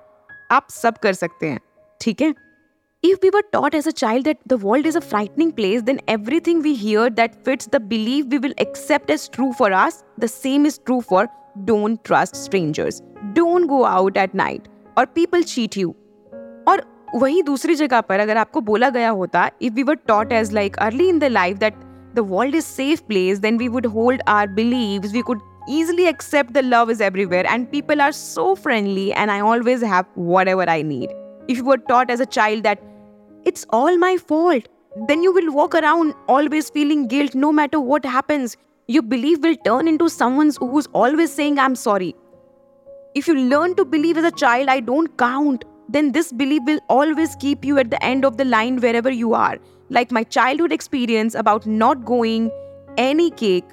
आप 0.51 0.67
सब 0.71 0.99
कर 0.99 1.13
सकते 1.13 1.47
हैं। 1.47 1.61
ठीक 2.01 2.23
है? 2.23 2.33
If 3.04 3.20
we 3.22 3.30
were 3.30 3.44
taught 3.54 3.76
as 3.76 3.88
a 3.88 3.94
child 3.94 4.26
that 4.26 4.40
the 4.46 4.58
world 4.58 4.86
is 4.86 4.96
a 4.96 5.02
frightening 5.02 5.52
place, 5.52 5.82
then 5.84 6.00
everything 6.08 6.62
we 6.62 6.74
hear 6.76 7.10
that 7.12 7.44
fits 7.46 7.68
the 7.68 7.80
belief 7.80 8.26
we 8.26 8.40
will 8.40 8.54
accept 8.58 9.10
as 9.10 9.30
true 9.30 9.54
for 9.54 9.72
us, 9.72 10.04
the 10.18 10.28
same 10.28 10.66
is 10.66 10.80
true 10.80 11.02
for 11.02 11.28
don't 11.66 12.04
trust 12.04 12.36
strangers, 12.36 13.02
don't 13.34 13.68
go 13.68 13.86
out 13.86 14.18
at 14.18 14.34
night, 14.34 14.68
or 14.98 15.06
people 15.06 15.44
cheat 15.44 15.78
you. 15.78 15.96
और 16.68 16.82
वहीं 17.16 17.44
दूसरी 17.44 17.76
जगह 17.76 18.02
पर 18.02 18.20
अगर 18.20 18.38
आपको 18.38 18.62
बोला 18.62 18.90
गया 18.90 19.10
होता 19.10 19.50
if 19.60 19.74
we 19.74 19.84
were 19.84 19.96
taught 19.96 20.32
as 20.32 20.52
like 20.52 20.76
early 20.82 21.10
in 21.10 21.20
the 21.20 21.30
life 21.30 21.60
that 21.60 21.76
the 22.16 22.24
world 22.24 22.56
is 22.56 22.66
safe 22.66 23.08
place, 23.08 23.40
then 23.40 23.58
we 23.58 23.70
would 23.70 23.86
hold 23.86 24.22
our 24.26 24.48
beliefs, 24.48 25.14
we 25.14 25.22
could 25.22 25.40
easily 25.70 26.08
accept 26.08 26.54
the 26.54 26.64
love 26.64 26.90
is 26.90 27.00
everywhere 27.00 27.46
and 27.48 27.72
people 27.72 28.02
are 28.02 28.12
so 28.12 28.56
friendly 28.56 29.14
and 29.14 29.32
I 29.32 29.40
always 29.40 29.82
have 29.82 30.06
whatever 30.16 30.70
I 30.70 30.82
need. 30.82 31.12
If 31.48 31.58
you 31.58 31.64
were 31.64 31.78
taught 31.78 32.10
as 32.10 32.20
a 32.20 32.26
child 32.26 32.64
that 32.64 32.82
it's 33.45 33.67
all 33.71 33.97
my 33.97 34.17
fault. 34.17 34.69
Then 35.09 35.23
you 35.23 35.33
will 35.33 35.53
walk 35.53 35.75
around 35.75 36.15
always 36.29 36.71
feeling 36.71 37.09
guilt 37.09 37.35
no 37.35 37.53
matter 37.53 37.81
what 37.81 38.05
happens. 38.05 38.57
Your 38.89 39.03
belief 39.03 39.41
will 39.41 39.57
turn 39.65 39.89
into 39.89 40.09
someone 40.09 40.53
who's 40.59 40.87
always 40.89 41.33
saying, 41.33 41.59
I'm 41.59 41.75
sorry. 41.75 42.15
If 43.15 43.27
you 43.27 43.35
learn 43.35 43.75
to 43.77 43.85
believe 43.85 44.19
as 44.19 44.25
a 44.25 44.31
child, 44.31 44.69
I 44.69 44.81
don't 44.81 45.17
count, 45.17 45.65
then 45.89 46.13
this 46.13 46.33
belief 46.33 46.63
will 46.67 46.81
always 46.89 47.37
keep 47.37 47.65
you 47.65 47.79
at 47.79 47.91
the 47.91 48.03
end 48.05 48.25
of 48.25 48.37
the 48.37 48.45
line 48.45 48.81
wherever 48.81 49.11
you 49.11 49.35
are. 49.35 49.59
Like 49.91 50.11
my 50.11 50.25
childhood 50.25 50.73
experience 50.73 51.35
about 51.35 51.67
not 51.67 52.05
going 52.05 52.51
any 52.97 53.31
cake. 53.31 53.65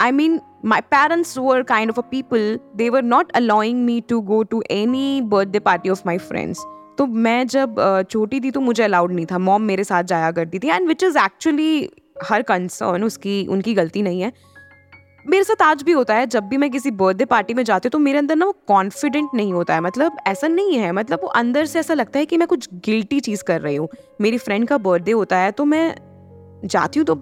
I 0.00 0.12
mean, 0.12 0.40
my 0.62 0.80
parents 0.80 1.36
were 1.36 1.62
kind 1.64 1.90
of 1.90 1.98
a 1.98 2.02
people, 2.02 2.58
they 2.74 2.90
were 2.90 3.02
not 3.02 3.30
allowing 3.34 3.86
me 3.86 4.00
to 4.02 4.22
go 4.22 4.44
to 4.44 4.62
any 4.70 5.20
birthday 5.20 5.60
party 5.60 5.88
of 5.88 6.04
my 6.04 6.18
friends. 6.18 6.64
तो 6.98 7.06
मैं 7.06 7.46
जब 7.46 7.76
छोटी 8.10 8.40
थी 8.40 8.50
तो 8.50 8.60
मुझे 8.60 8.82
allowed 8.82 9.12
नहीं 9.12 9.26
था। 9.26 9.38
Mom 9.38 9.62
मेरे 9.62 9.84
साथ 9.84 10.04
जाया 10.04 10.30
करती 10.32 10.58
थी। 10.58 10.68
And 10.68 10.88
which 10.88 11.02
is 11.02 11.18
actually 11.18 11.88
her 12.24 12.42
concern 12.42 13.04
उसकी, 13.04 13.46
उनकी 13.46 13.74
गलती 13.74 14.02
नहीं 14.02 14.20
है। 14.20 14.32
मेरे 15.26 15.44
साथ 15.44 15.62
आज 15.62 15.82
भी 15.82 15.92
होता 15.92 16.14
है। 16.14 16.26
जब 16.26 16.44
भी 16.44 16.56
मैं 16.56 16.70
किसी 16.70 16.90
बर्थडे 16.90 17.24
पार्टी 17.24 17.54
में 17.54 17.62
जाती 17.64 17.86
हूँ 17.86 17.90
तो 17.90 17.98
मेरे 17.98 18.18
अंदर 18.18 18.36
ना 18.36 18.46
वो 18.46 18.52
कॉन्फिडेंट 18.68 19.30
नहीं 19.34 19.52
होता 19.52 19.74
है। 19.74 19.80
मतलब 19.80 20.16
ऐसा 20.26 20.48
नहीं 20.48 20.78
है। 20.78 20.92
मतलब 20.92 21.20
वो 21.22 21.28
अंदर 21.28 21.64
से 21.64 21.78
ऐसा 21.78 21.94
लगता 21.94 22.18
है 22.18 22.26
कि 22.26 22.36
मैं 22.36 22.48
कुछ 22.48 22.68
गिल्टी 22.74 23.20
चीज़ 23.20 23.44
कर 23.44 23.60
रही 23.60 23.76
हूँ। 23.76 23.88
मेरी 24.20 24.38
फ्रेंड 24.38 24.68
का 24.68 24.78
बर्थडे 24.78 25.12
होता 25.12 25.38
है 25.38 25.50
तो 25.50 25.64
मैं 25.64 25.94
जाती 26.64 27.00
हूँ 27.00 27.06
तो 27.06 27.18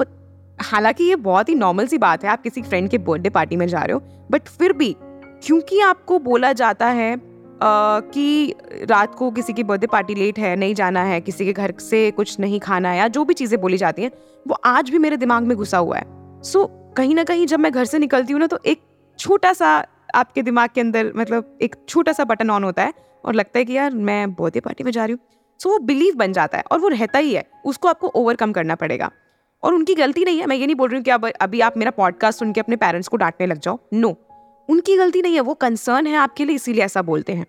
हालाँकि 0.59 1.05
ये 1.05 1.17
बहुत 1.17 1.49
ही 1.49 1.55
नॉर्मल 1.55 1.87
सी 1.87 1.99
बात 1.99 2.25
है। 2.25 2.31
आप 2.31 2.43
किसी 2.43 2.63
फ्रेंड 2.63 2.89
के 2.91 2.99
बर्थडे 2.99 3.31
पार्टी 3.31 3.57
में 3.57 3.67
जा 3.67 3.83
रहे 3.83 3.93
हो। 3.93 4.01
बट 4.31 4.49
फिर 4.49 4.73
भी, 4.73 4.95
क्योंकि 5.45 5.81
आपको 5.81 6.19
बोला 6.19 6.53
जाता 6.53 6.87
है 6.89 7.17
कि 7.63 8.55
रात 8.91 9.15
को 9.15 9.31
किसी 9.31 9.53
की 9.53 9.63
बर्थडे 9.65 9.87
पार्टी 9.87 10.15
लेट 10.15 10.39
है 10.39 10.55
नहीं 10.57 10.75
जाना 10.75 11.03
है 11.03 11.21
किसी 11.21 11.45
के 11.45 11.53
घर 11.53 11.75
से 11.81 12.11
कुछ 12.11 12.39
नहीं 12.41 12.61
खाना 12.61 12.91
है 12.91 12.99
या 12.99 13.09
जो 13.09 13.25
भी 13.25 13.35
चीज़ें 13.35 13.61
बोली 13.61 13.77
जाती 13.77 14.03
हैं 14.03 14.11
वो 14.49 14.55
आज 14.65 14.91
भी 14.91 14.99
मेरे 14.99 15.17
दिमाग 15.17 15.43
में 15.43 15.57
घुसा 15.57 15.79
हुआ 15.79 15.97
है। 15.97 16.05
सो 16.43 16.63
so, 16.63 16.97
कहीं 16.97 17.15
ना 17.15 17.25
कहीं 17.25 17.47
जब 17.47 17.61
मैं 17.61 17.73
घर 17.73 17.85
से 17.85 17.99
निकलती 17.99 18.33
हूँ 18.33 18.41
ना 18.41 18.47
तो 18.47 18.59
एक 18.67 18.81
छोटा 19.19 19.53
सा 19.53 19.87
आपके 20.15 20.43
दिमाग 20.43 20.71
के 20.75 20.81
अंदर 20.81 21.13
मतलब 21.17 21.59
एक 21.63 21.77
छोटा 21.89 22.13
सा 22.13 22.25
बटन 22.25 22.51
ऑन 22.51 22.65
होता 22.65 22.83
है 22.83 22.93
और 23.25 23.35
लगता 23.35 23.59
है 23.59 23.65
कि 23.65 23.73
यार 23.73 23.95
मैं 23.95 24.33
बर्थडे 24.35 24.61
पार्टी 24.61 24.85
में 24.85 24.91
जा 24.93 25.05
रही 25.05 25.13
हूँ। 25.13 25.21
सो 25.61 25.71
वो 25.71 25.79
बिलीव 25.79 26.15
बन 26.15 26.33
जाता 26.33 26.59
है 26.59 26.65
और 26.73 26.79
वो 26.79 26.89
रहता 26.89 27.19
ही 27.19 27.35
है 27.35 27.45
उसको 27.65 27.89
आपको 27.89 28.09
ओवरकम 28.09 28.53
करना 28.53 28.75
पड़ेगा। 28.75 29.11
और 29.63 29.75
उनकी 29.75 29.95
गलती 29.95 30.25
नहीं 30.25 30.39
है 30.39 30.47
मैं 30.47 30.57
ये 30.57 30.67
नहीं 30.67 30.77
बोल 30.77 30.89
रही 30.89 30.97
हूँ 30.99 31.05
कि 31.05 31.11
अब 31.11 31.27
अभी 31.41 31.61
आप 31.61 31.77
मेरा 31.77 31.91
पॉडकास्ट 31.91 32.39
सुन 32.39 32.53
के 32.53 32.61
अपने 32.61 32.77
पेरेंट्स 32.77 33.09
को 33.09 33.17
डांटने 33.17 33.47
लग 33.47 33.61
जाओ। 33.61 33.79
नो 33.95 34.17
उनकी 34.69 34.97
गलती 34.97 35.23
नहीं 35.23 35.35
है, 35.35 35.41
वो 35.41 35.55
कंसर्न 35.57 36.07
है 36.07 36.17
आपके 36.17 36.45
लिए, 36.45 36.57
इसीलिए 36.57 36.85
ऐसा 36.85 37.03
बोलते 37.03 37.33
हैं। 37.33 37.47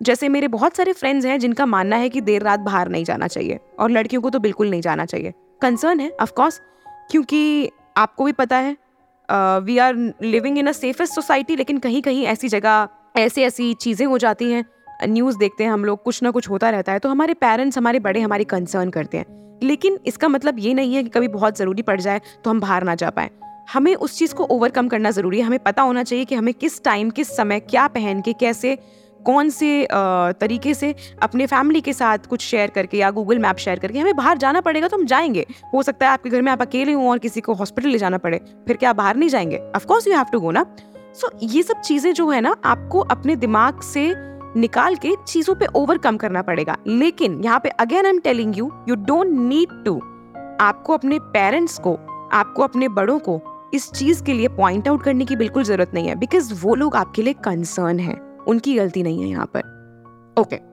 जैसे 0.00 0.28
मेरे 0.28 0.48
बहुत 0.48 0.76
सारे 0.76 0.92
फ्रेंड्स 0.92 1.26
हैं 1.26 1.38
जिनका 1.38 1.66
मानना 1.66 1.96
है 1.96 2.08
कि 2.08 2.20
देर 2.20 2.42
रात 2.42 2.60
बाहर 2.60 2.88
नहीं 2.88 3.04
जाना 3.04 3.26
चाहिए, 3.28 3.58
और 3.78 3.90
लड़कियों 3.90 4.22
को 4.22 4.30
तो 4.30 4.38
बिल्कुल 4.38 4.70
नहीं 4.70 4.80
जाना 4.80 5.04
चाहिए। 5.06 5.32
कंसर्न 5.62 6.00
है 6.00 6.10
ऑफकोर्स 6.22 6.60
क्योंकि 7.10 7.70
आपको 7.96 8.24
भी 8.24 8.32
पता 8.32 8.56
है 8.58 8.76
we 9.60 9.76
are 9.78 9.94
living 10.22 10.58
in 10.58 10.66
a 10.66 10.72
safest 10.72 11.14
society 11.14 11.56
लेकिन 11.56 11.78
कहीं 11.78 12.00
कहीं 12.02 12.24
ऐसी 12.26 12.48
जगह 12.48 12.88
ऐसी 13.16 13.42
ऐसी 13.42 13.72
चीज़ें 13.74 14.06
हो 14.06 14.18
जाती 14.18 14.50
हैं 14.52 14.64
न्यूज़ 15.04 15.36
देखते 15.38 15.64
हैं 15.64 15.70
हम 15.70 15.84
लोग, 15.84 16.02
कुछ 16.02 16.22
ना 16.22 16.30
कुछ 16.30 16.48
होता 16.50 16.70
रहता 16.70 16.92
है 16.92 16.98
तो 16.98 17.08
हमारे 17.08 17.34
पेरेंट्स 17.36 17.78
हमारे 17.78 17.98
बड़े 18.00 18.20
हमारी 18.20 18.44
कंसर्न 18.46 18.90
करते 18.90 19.18
हैं। 19.18 19.58
लेकिन 19.62 19.98
इसका 20.06 20.28
मतलब 20.28 20.58
ये 20.58 20.74
नहीं 20.74 20.94
है 20.94 21.02
कि 21.02 21.10
कभी 21.10 21.28
बहुत 21.28 21.58
ज़रूरी 21.58 21.82
पड़ 21.82 22.00
जाए 22.00 22.20
तो 22.44 22.50
हम 22.50 22.60
बाहर 22.60 22.84
ना 22.84 22.94
जा 22.94 23.10
पाए। 23.10 23.30
हमें 23.72 23.94
उस 23.94 24.18
चीज़ 24.18 24.34
को 24.34 24.44
ओवरकम 24.44 24.88
करना 24.88 25.10
ज़रूरी 25.10 25.38
है। 25.38 25.44
हमें 25.44 25.58
पता 25.58 25.82
होना 25.82 26.02
चाहिए 26.02 26.24
कि 26.24 26.34
हमें 26.34 26.52
किस 26.54 26.82
टाइम 26.84 27.10
किस 27.10 27.36
समय 27.36 27.60
क्या 27.60 27.86
पहन 27.88 28.20
के 28.20 28.32
कैसे 28.32 28.78
कौन 29.20 29.48
से 29.50 29.86
तरीके 30.40 30.74
से 30.74 30.94
अपने 31.22 31.46
फैमिली 31.46 31.80
के 31.80 31.92
साथ 31.92 32.18
कुछ 32.18 32.42
शेयर 32.42 32.70
करके 32.70 32.98
या 32.98 33.10
गूगल 33.10 33.38
मैप 33.38 33.56
शेयर 33.56 33.78
करके 33.78 33.98
हमें 33.98 34.16
बाहर 34.16 34.38
जाना 34.38 34.60
पड़ेगा 34.60 34.88
तो 34.88 34.96
हम 34.96 35.04
जाएँगे। 35.06 35.46
हो 35.74 35.82
सकता 35.82 36.06
है 36.06 36.12
आपके 36.12 36.30
घर 36.30 36.42
में 36.42 36.50
आप 36.52 36.62
अकेले 36.62 36.92
हों 36.92 37.08
और 37.10 37.18
किसी 37.18 37.40
को 37.40 37.54
हॉस्पिटल 37.54 37.88
ले 37.88 37.98
जाना 37.98 38.18
पड़े 38.18 38.40
फिर 38.66 38.76
क्या 38.76 38.92
बाहर 38.92 39.16
नहीं 39.16 39.28
जाएँगे? 39.28 39.58
Of course 39.76 40.06
you 40.06 40.14
have 40.14 40.26
to 40.32 40.40
go 40.40 40.50
ना। 40.50 40.64
सो 41.14 41.26
so, 41.26 41.34
ये 41.42 41.62
सब 41.62 41.80
चीज़ें 41.80 42.12
जो 42.14 42.28
है 42.30 42.40
ना 42.40 42.54
आपको 42.64 43.00
अपने 43.00 43.36
दिमाग 43.36 43.80
से 43.82 44.12
निकाल 44.56 44.96
के 44.96 45.14
चीज़ों 45.28 45.54
पे 45.54 45.66
ओवरकम 45.74 46.16
करना 46.16 46.42
पड़ेगा। 46.42 46.76
लेकिन 46.86 47.40
यहाँ 47.44 47.60
पे 47.60 47.68
again 47.68 48.04
I 48.04 48.10
am 48.10 48.18
telling 48.18 48.58
you 48.58 48.70
you 48.88 48.94
don't 48.96 49.38
need 49.38 49.84
to 49.84 49.96
आपको 50.60 50.94
अपने 50.94 51.18
पेरेंट्स 51.32 51.78
को 51.78 51.98
आपको 52.32 52.62
अपने 52.62 52.88
बड़ों 52.88 53.18
को 53.18 53.40
इस 53.74 53.90
चीज़ 53.92 54.22
के 54.24 54.32
लिए 54.32 54.48
पॉइंट 54.56 54.88
आउट 54.88 55.02
करने 55.02 55.24
की 55.24 55.36
बिल्कुल 55.36 55.64
ज़रूरत 55.64 55.94
नहीं 55.94 56.08
है 56.08 56.14
बिकॉज़ 56.18 56.52
वो 56.62 56.74
लोग 56.74 56.96
आपके 56.96 57.22
लिए 57.22 57.32
कंसर्न 57.44 57.98
है 57.98 58.14
उनकी 58.48 58.74
गलती 58.76 59.02
नहीं 59.02 59.22
है 59.22 59.28
यहाँ 59.28 59.46
पर 59.54 60.34
ओके 60.40 60.56
okay. 60.56 60.64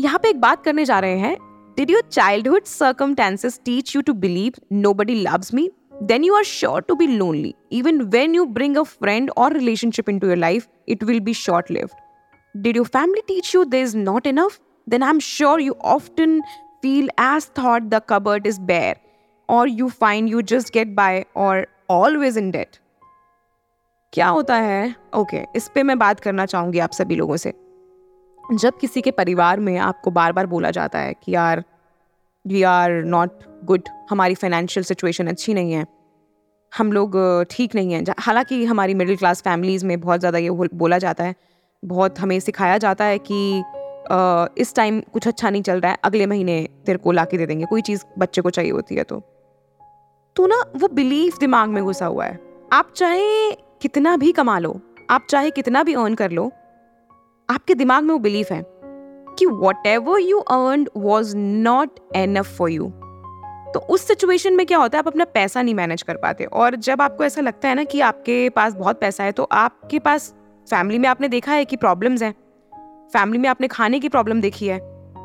यहाँ 0.00 0.18
पे 0.22 0.28
एक 0.28 0.40
बात 0.40 0.64
करने 0.64 0.84
जा 0.84 0.98
रहे 1.00 1.18
हैं 1.18 1.36
did 1.76 1.90
your 1.90 2.02
childhood 2.12 2.64
circumstances 2.64 3.60
teach 3.64 3.94
you 3.96 4.02
to 4.02 4.12
believe 4.26 4.52
nobody 4.94 5.14
loves 5.22 5.54
me 5.54 5.70
then 6.00 6.22
you 6.22 6.34
are 6.34 6.44
sure 6.44 6.82
to 6.82 6.94
be 6.94 7.06
lonely. 7.08 7.54
Even 7.70 8.10
when 8.10 8.34
you 8.34 8.46
bring 8.46 8.76
a 8.76 8.84
friend 8.84 9.30
or 9.36 9.48
relationship 9.48 10.08
into 10.08 10.26
your 10.26 10.36
life, 10.36 10.68
it 10.86 11.02
will 11.02 11.20
be 11.20 11.32
short 11.32 11.70
lived. 11.70 11.94
Did 12.54 12.76
your 12.76 12.84
family 12.84 13.22
teach 13.26 13.52
you 13.54 13.64
there's 13.64 13.94
not 13.94 14.26
enough? 14.26 14.58
Then 14.86 15.02
I'm 15.02 15.20
sure 15.20 15.58
you 15.58 15.76
often 15.80 16.42
feel 16.82 17.08
as 17.18 17.46
thought 17.46 17.88
the 17.90 18.00
cupboard 18.00 18.46
is 18.46 18.58
bare, 18.58 18.96
or 19.48 19.66
you 19.66 19.88
find 19.88 20.28
you 20.28 20.42
just 20.42 20.72
get 20.72 20.94
by 20.94 21.24
or 21.34 21.66
always 21.88 22.36
in 22.38 22.50
debt 22.50 22.76
क्या 24.12 24.28
होता 24.28 24.54
है? 24.56 24.94
Okay 25.14 25.36
okay, 25.36 25.56
इस 25.56 25.68
पे 25.74 25.82
मैं 25.82 25.98
बात 25.98 26.20
करना 26.20 26.46
चाहूँगी 26.46 26.78
आप 26.78 26.92
सभी 26.92 27.16
लोगों 27.16 27.36
से। 27.36 27.52
जब 28.44 28.78
किसी 28.78 29.00
के 29.00 29.10
परिवार 29.10 29.60
में 29.60 29.76
आपको 29.78 30.10
बार 30.10 30.32
बार 30.32 30.46
बोला 30.46 30.70
जाता 30.70 30.98
है 30.98 31.14
कि 31.14 31.34
यार 31.34 31.62
वी 32.44 32.62
आर 32.64 32.92
नॉट 33.04 33.44
गुड 33.64 33.88
हमारी 34.10 34.34
फाइनेंशियल 34.34 34.84
सिचुएशन 34.84 35.26
अच्छी 35.26 35.54
नहीं 35.54 35.72
है 35.72 35.84
हम 36.72 36.92
लोग 36.92 37.16
ठीक 37.50 37.74
नहीं 37.74 37.92
हैं। 37.92 38.04
हालाँकि 38.18 38.64
हमारी 38.64 38.94
मिडिल 38.94 39.16
क्लास 39.16 39.42
फैमिलीज़ 39.42 39.86
में 39.86 40.00
बहुत 40.00 40.20
ज़्यादा 40.20 40.38
ये 40.38 40.50
बोला 40.50 40.98
जाता 40.98 41.24
है। 41.24 41.34
बहुत 41.82 42.18
हमें 42.20 42.38
सिखाया 42.40 42.78
जाता 42.78 43.04
है 43.04 43.18
कि 43.30 43.62
इस 44.62 44.74
टाइम 44.74 45.00
कुछ 45.12 45.28
अच्छा 45.28 45.50
नहीं 45.50 45.62
चल 45.62 45.80
रहा 45.80 45.92
है 45.92 45.98
अगले 46.04 46.26
महीने 46.26 46.66
तेरे 46.86 46.98
को 46.98 47.12
ला 47.12 47.24
के 47.24 47.38
दे 47.38 47.46
देंगे 47.46 47.64
कोई 47.64 47.82
चीज़ 47.82 48.04
बच्चे 48.18 48.42
को 48.42 48.50
चाहिए 48.50 48.70
होती 48.70 48.94
है 48.94 49.02
तो। 49.04 49.22
तो 50.36 50.46
ना 50.46 50.56
वो 50.76 50.88
बिलीफ 50.88 51.38
दिमाग 51.38 51.68
में 51.68 51.82
घुसा 51.84 52.06
हुआ 52.06 52.24
है। 52.24 52.38
आप 52.72 52.92
चाहे 52.96 53.50
कितना 53.82 54.16
भी 54.16 54.32
कमा 54.32 54.58
लो, 54.58 54.80
आप 55.10 55.26
चाहे 55.30 55.50
कितना 55.50 55.82
भी 55.82 55.94
अर्न 55.94 56.14
कर 56.14 56.30
लो, 56.30 56.50
आपके 57.48 57.74
दिमाग 57.74 58.02
में 58.04 58.10
वो 58.10 58.18
बिलीफ 58.18 58.50
है 58.52 58.62
कि 59.38 59.46
whatever 59.86 60.20
you 60.20 60.38
earn 60.38 60.86
was 60.96 61.36
not 61.36 61.98
enough 62.16 62.56
for 62.58 62.70
you 62.70 62.92
तो 63.74 63.80
उस 63.80 64.06
सिचुएशन 64.06 64.54
में 64.54 64.64
क्या 64.66 64.78
होता 64.78 64.98
है, 64.98 65.00
आप 65.00 65.08
अपना 65.08 65.24
पैसा 65.24 65.62
नहीं 65.62 65.74
मैनेज 65.74 66.02
कर 66.02 66.16
पाते। 66.16 66.44
और 66.44 66.74
जब 66.76 67.02
आपको 67.02 67.24
ऐसा 67.24 67.40
लगता 67.40 67.68
है 67.68 67.74
ना 67.74 67.84
कि 67.84 68.00
आपके 68.00 68.48
पास 68.48 68.74
बहुत 68.74 69.00
पैसा 69.00 69.24
है 69.24 69.32
तो 69.32 69.48
आपके 69.52 69.98
पास 69.98 70.32
फैमिली 70.66 70.98
में 70.98 71.08
आपने 71.08 71.28
देखा 71.28 71.52
है 71.52 71.64
कि 71.64 71.76
प्रॉब्लम्स 71.76 72.22
हैं। 72.22 72.32
फैमिली 73.12 73.38
में 73.38 73.48
आपने 73.48 73.68
खाने 73.68 74.00
की 74.00 74.08
प्रॉब्लम 74.08 74.40
देखी 74.40 74.66
है। 74.66 74.78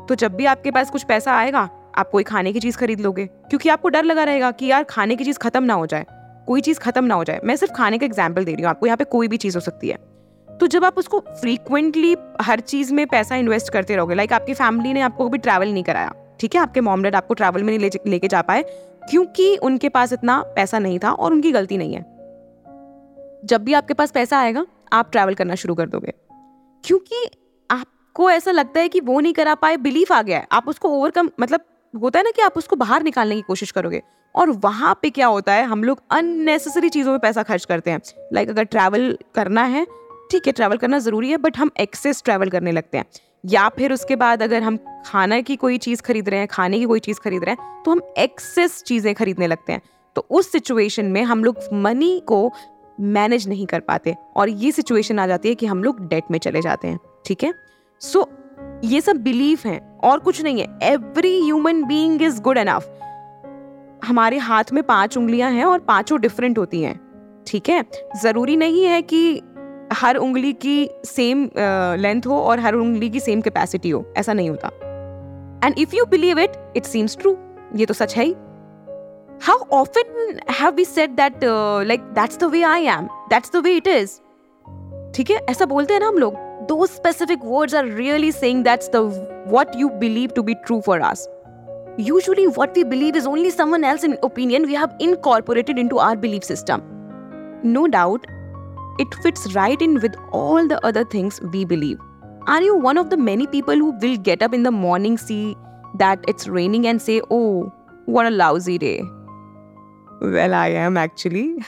तो 0.06 0.14
जब 0.14 0.34
भी 0.34 0.46
आपके 0.46 0.70
पास 0.70 0.90
कुछ 0.90 1.04
पैसा 1.04 1.32
आएगा 1.32 1.68
आप 1.96 2.10
कोई 2.10 2.22
खाने 2.22 2.52
की 2.52 2.60
चीज़ 2.60 2.76
खरीद 2.76 3.00
लोगे? 3.00 3.26
क्योंकि 3.26 3.68
आपको 3.68 3.88
डर 3.88 4.04
लगा 4.04 4.24
रहेगा 4.24 4.50
कि 4.50 4.66
यार 4.66 4.84
खाने 4.84 5.16
की 5.16 5.24
चीज़ 5.24 5.38
खत्म 5.38 5.62
ना 5.64 5.74
हो 5.74 5.86
जाए। 5.86 6.06
कोई 6.46 6.60
चीज़ 6.60 6.78
खत्म 6.80 7.04
ना 7.04 7.14
हो 7.14 7.24
जाए। 7.24 7.40
मैं 7.44 7.56
सिर्फ़ 7.56 7.72
खाने 7.72 7.98
का 7.98 8.06
एग्ज़ाम्पल 8.06 8.44
दे 8.44 8.52
रही 8.52 8.62
हूँ। 8.62 8.70
आपको 8.70 8.86
यहाँ 8.86 8.96
पे 8.96 9.04
कोई 9.04 9.28
भी 9.28 9.36
चीज़ 9.36 9.56
हो 9.56 9.60
सकती 9.60 9.88
है। 9.88 9.98
तो 10.48 10.66
जब 10.66 10.84
आप 10.84 10.98
उसको 10.98 11.18
फ्रीक्वेंटली 11.20 12.16
हर 12.40 12.60
चीज़ 12.60 12.92
में 12.94 13.06
पैसा 13.06 13.36
इन्वेस्ट 13.36 13.72
करते 13.72 13.96
रहोगे 13.96 14.14
लाइक 14.14 14.32
आपकी 14.32 14.54
फैमिली 14.54 14.92
ने 14.92 15.00
आपको 15.00 15.28
कभी 15.28 15.38
ट्रैवल 15.38 15.68
नहीं 15.68 15.84
कराया, 15.84 16.12
ठीक 16.40 16.54
है? 16.54 16.60
आपके 16.60 16.80
मॉम 16.80 17.02
डैड 17.02 17.16
आपको 17.16 17.34
ट्रैवल 17.34 17.62
में 17.62 17.76
नहीं 17.78 17.90
लेके 18.06 18.28
जा 18.28 18.42
पाए, 18.42 18.62
क्योंकि 19.10 19.56
उनके 19.56 19.88
पास 19.88 20.12
इतना 20.12 20.40
पैसा 20.56 20.78
नहीं 20.78 20.98
था 20.98 21.10
और 21.10 21.32
उनकी 21.32 21.52
गलती 21.52 21.78
नहीं 21.78 21.94
है। 21.94 22.02
जब 23.44 23.62
भी 23.64 23.72
आपके 23.72 23.94
पास 23.94 24.10
पैसा 24.10 24.38
आएगा, 24.38 24.64
आप 24.92 25.10
ट्रैवल 25.12 25.34
करना 25.34 25.54
शुरू 25.54 25.74
कर 25.74 25.88
दोगे। 25.88 26.12
क्योंकि 26.84 27.24
आपको 27.70 28.30
ऐसा 28.30 28.50
लगता 28.50 28.80
है 28.80 28.88
कि 28.88 29.00
वो 29.00 29.20
नहीं 29.20 29.32
करा 29.32 29.54
पाए 29.54 29.76
बिलीफ 29.76 30.12
आ 30.12 30.22
गया 30.22 30.38
है। 30.38 30.46
आप 30.52 30.68
उसको 30.68 30.88
ओवरकम 30.88 31.30
मतलब 31.40 31.64
होता 31.94 32.18
है 32.18 32.24
ना 32.24 32.30
कि 32.30 32.42
आप 32.42 32.56
उसको 32.56 32.76
बाहर 32.76 33.02
निकालने 33.02 33.34
की 33.34 33.42
कोशिश 33.42 33.70
करोगे। 33.70 34.02
और 34.34 34.50
वहाँ 34.50 34.98
पे 35.02 35.10
क्या 35.10 35.26
होता 35.26 35.52
है 35.52 35.64
हम 35.64 35.84
लोग 35.84 36.02
अननेसेसरी 36.10 36.88
चीज़ों 36.88 37.12
में 37.12 37.20
पैसा 37.20 37.42
खर्च 37.42 37.64
करते 37.64 37.90
हैं। 37.90 38.00
लाइक 38.32 38.48
like 38.48 38.58
अगर 38.58 38.64
ट्रैवल 38.64 39.18
करना 39.34 39.64
है 39.64 39.86
ठीक 40.30 40.46
है 40.46 40.52
ट्रैवल 40.52 40.76
करना 40.76 40.98
ज़रूरी 40.98 41.30
है 41.30 41.36
बट 41.36 41.56
हम 41.58 41.70
एक्सेस 41.80 42.22
ट्रैवल 42.24 42.50
करने 42.50 42.72
लगते 42.72 42.98
हैं। 42.98 43.04
या 43.44 43.68
फिर 43.68 43.92
उसके 43.92 44.16
बाद 44.16 44.42
अगर 44.42 44.62
हम 44.62 44.78
खाना 45.06 45.40
की 45.40 45.56
कोई 45.56 45.78
चीज़ 45.78 46.02
खरीद 46.02 46.28
रहे 46.28 46.38
हैं 46.38 46.48
खाने 46.48 46.78
की 46.78 46.84
कोई 46.84 47.00
चीज़ 47.00 47.20
खरीद 47.20 47.44
रहे 47.44 47.54
हैं 47.54 47.82
तो 47.82 47.90
हम 47.90 48.00
एक्सेस 48.18 48.82
चीज़ें 48.82 49.14
खरीदने 49.14 49.46
लगते 49.46 49.72
हैं। 49.72 49.82
तो 50.16 50.26
उस 50.30 50.52
सिचुएशन 50.52 51.04
में 51.04 51.22
हम 51.22 51.44
लोग 51.44 51.58
मनी 51.72 52.20
को 52.26 52.52
मैनेज 53.00 53.48
नहीं 53.48 53.66
कर 53.66 53.80
पाते। 53.80 54.14
और 54.36 54.48
ये 54.48 54.72
सिचुएशन 54.72 55.18
आ 55.18 55.26
जाती 55.26 55.48
है 55.48 55.54
कि 55.54 55.66
हम 55.66 55.84
लोग 55.84 56.08
डेट 56.08 56.24
में 56.30 56.38
चले 56.38 56.62
जाते 56.62 56.88
हैं 56.88 56.98
ठीक 57.26 57.44
है? 57.44 57.52
सो 58.00 58.20
so, 58.20 58.28
ये 58.84 59.00
सब 59.00 59.16
बिलीफ 59.22 59.66
है 59.66 59.78
और 60.04 60.18
कुछ 60.18 60.42
नहीं 60.42 60.60
है। 60.60 60.66
Every 60.82 61.38
human 61.40 61.82
being 61.84 62.22
is 62.22 62.40
good 62.42 62.58
enough 62.58 62.98
हमारे 64.04 64.38
हाथ 64.38 64.72
में 64.72 64.82
पाँच 64.82 65.16
उंगलियाँ 65.16 65.50
हैं 65.50 65.64
और 65.64 65.78
पाँचों 65.78 66.20
डिफरेंट 66.20 66.58
होती 66.58 66.82
हैं 66.82 66.98
ठीक 67.46 67.68
है? 67.68 67.84
ज़रूरी 68.22 68.56
नहीं 68.56 68.84
है 68.84 69.00
कि 69.02 69.40
हर 69.92 70.16
उंगली 70.16 70.52
की 70.52 70.88
सेम 71.04 71.48
लेंथ 72.00 72.26
हो 72.26 72.38
और 72.40 72.60
हर 72.60 72.74
उंगली 72.74 73.10
की 73.10 73.20
सेम 73.20 73.40
कैपेसिटी 73.40 73.90
हो 73.90 74.04
ऐसा 74.16 74.32
नहीं 74.32 74.50
होता। 74.50 74.68
And 75.64 75.78
if 75.78 75.96
you 75.96 76.04
believe 76.06 76.38
it 76.38 76.52
it 76.76 76.84
seems 76.84 77.16
true 77.20 77.36
ये 77.76 77.86
तो 77.86 77.94
सच 77.94 78.16
है 78.16 78.24
ही। 78.24 78.34
How 79.46 79.84
have 80.58 80.76
we 80.78 80.84
said 80.84 81.16
that 81.16 81.44
uh, 81.44 81.82
like 81.90 82.02
that's 82.16 82.40
the 82.42 82.48
way 82.48 82.62
I 82.64 82.80
am 82.94 83.06
that's 83.30 83.52
the 83.54 83.62
way 83.66 83.76
it 83.78 83.88
is? 83.92 84.10
ठीक 85.14 85.30
है? 85.30 85.38
ऐसा 85.50 85.64
बोलते 85.66 85.94
हैं 85.94 86.00
ना 86.00 86.08
हम 86.08 86.18
लोग। 86.18 86.34
Those 86.68 86.90
specific 86.90 87.42
words 87.42 87.74
are 87.74 87.86
really 87.86 88.30
saying 88.30 88.62
that's 88.62 88.88
the 88.88 89.02
what 89.46 89.76
you 89.78 89.90
believe 89.90 90.34
to 90.34 90.42
be 90.42 90.54
true 90.66 90.82
for 90.82 91.00
us 91.00 91.26
usually 91.96 92.46
what 92.46 92.74
we 92.74 92.84
believe 92.84 93.16
is 93.16 93.26
only 93.26 93.50
someone 93.50 93.84
else's 93.84 94.16
opinion 94.22 94.66
we 94.66 94.74
have 94.74 94.94
incorporated 95.00 95.78
into 95.78 95.98
our 95.98 96.16
belief 96.16 96.44
system 96.44 96.82
no 97.62 97.86
doubt 97.88 98.24
it 98.98 99.14
fits 99.22 99.52
right 99.54 99.80
in 99.80 100.00
with 100.00 100.16
all 100.30 100.66
the 100.68 100.84
other 100.86 101.04
things 101.04 101.40
we 101.52 101.64
believe 101.64 101.98
Are 102.48 102.60
you 102.60 102.76
one 102.76 102.98
of 102.98 103.10
the 103.10 103.16
many 103.16 103.46
people 103.46 103.76
who 103.76 103.92
will 103.92 104.16
get 104.16 104.42
up 104.42 104.52
in 104.52 104.64
the 104.64 104.72
morning, 104.72 105.16
see 105.16 105.56
that 105.98 106.24
it's 106.26 106.48
raining, 106.48 106.86
and 106.88 107.00
say, 107.00 107.20
Oh, 107.30 107.72
what 108.06 108.26
a 108.26 108.30
lousy 108.30 108.78
day? 108.78 109.02
Well, 110.20 110.52
I 110.52 110.68
am 110.68 110.96
actually. 110.96 111.64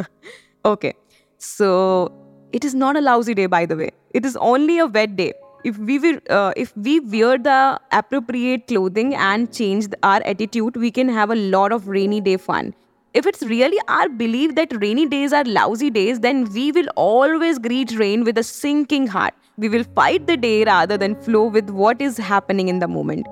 okay, 0.64 0.94
so 1.38 2.17
it 2.52 2.64
is 2.64 2.74
not 2.74 2.96
a 2.96 3.00
lousy 3.00 3.34
day, 3.34 3.46
by 3.46 3.66
the 3.66 3.76
way. 3.76 3.90
It 4.10 4.24
is 4.24 4.36
only 4.36 4.78
a 4.78 4.86
wet 4.86 5.16
day. 5.16 5.32
If 5.64 5.76
we 5.76 5.98
will, 5.98 6.18
uh, 6.30 6.52
if 6.56 6.76
we 6.76 7.00
wear 7.00 7.36
the 7.36 7.80
appropriate 7.92 8.68
clothing 8.68 9.14
and 9.14 9.52
change 9.52 9.86
our 10.02 10.22
attitude, 10.24 10.76
we 10.76 10.90
can 10.90 11.08
have 11.08 11.30
a 11.30 11.34
lot 11.34 11.72
of 11.72 11.88
rainy 11.88 12.20
day 12.20 12.36
fun. 12.36 12.74
If 13.14 13.26
it's 13.26 13.42
really 13.42 13.78
our 13.88 14.08
belief 14.08 14.54
that 14.54 14.72
rainy 14.80 15.06
days 15.06 15.32
are 15.32 15.44
lousy 15.44 15.90
days, 15.90 16.20
then 16.20 16.44
we 16.52 16.70
will 16.72 16.88
always 16.94 17.58
greet 17.58 17.92
rain 17.98 18.22
with 18.22 18.38
a 18.38 18.42
sinking 18.42 19.08
heart. 19.08 19.34
We 19.56 19.68
will 19.68 19.84
fight 19.94 20.26
the 20.26 20.36
day 20.36 20.64
rather 20.64 20.96
than 20.96 21.20
flow 21.22 21.44
with 21.46 21.70
what 21.70 22.00
is 22.00 22.16
happening 22.16 22.68
in 22.68 22.78
the 22.78 22.86
moment. 22.86 23.26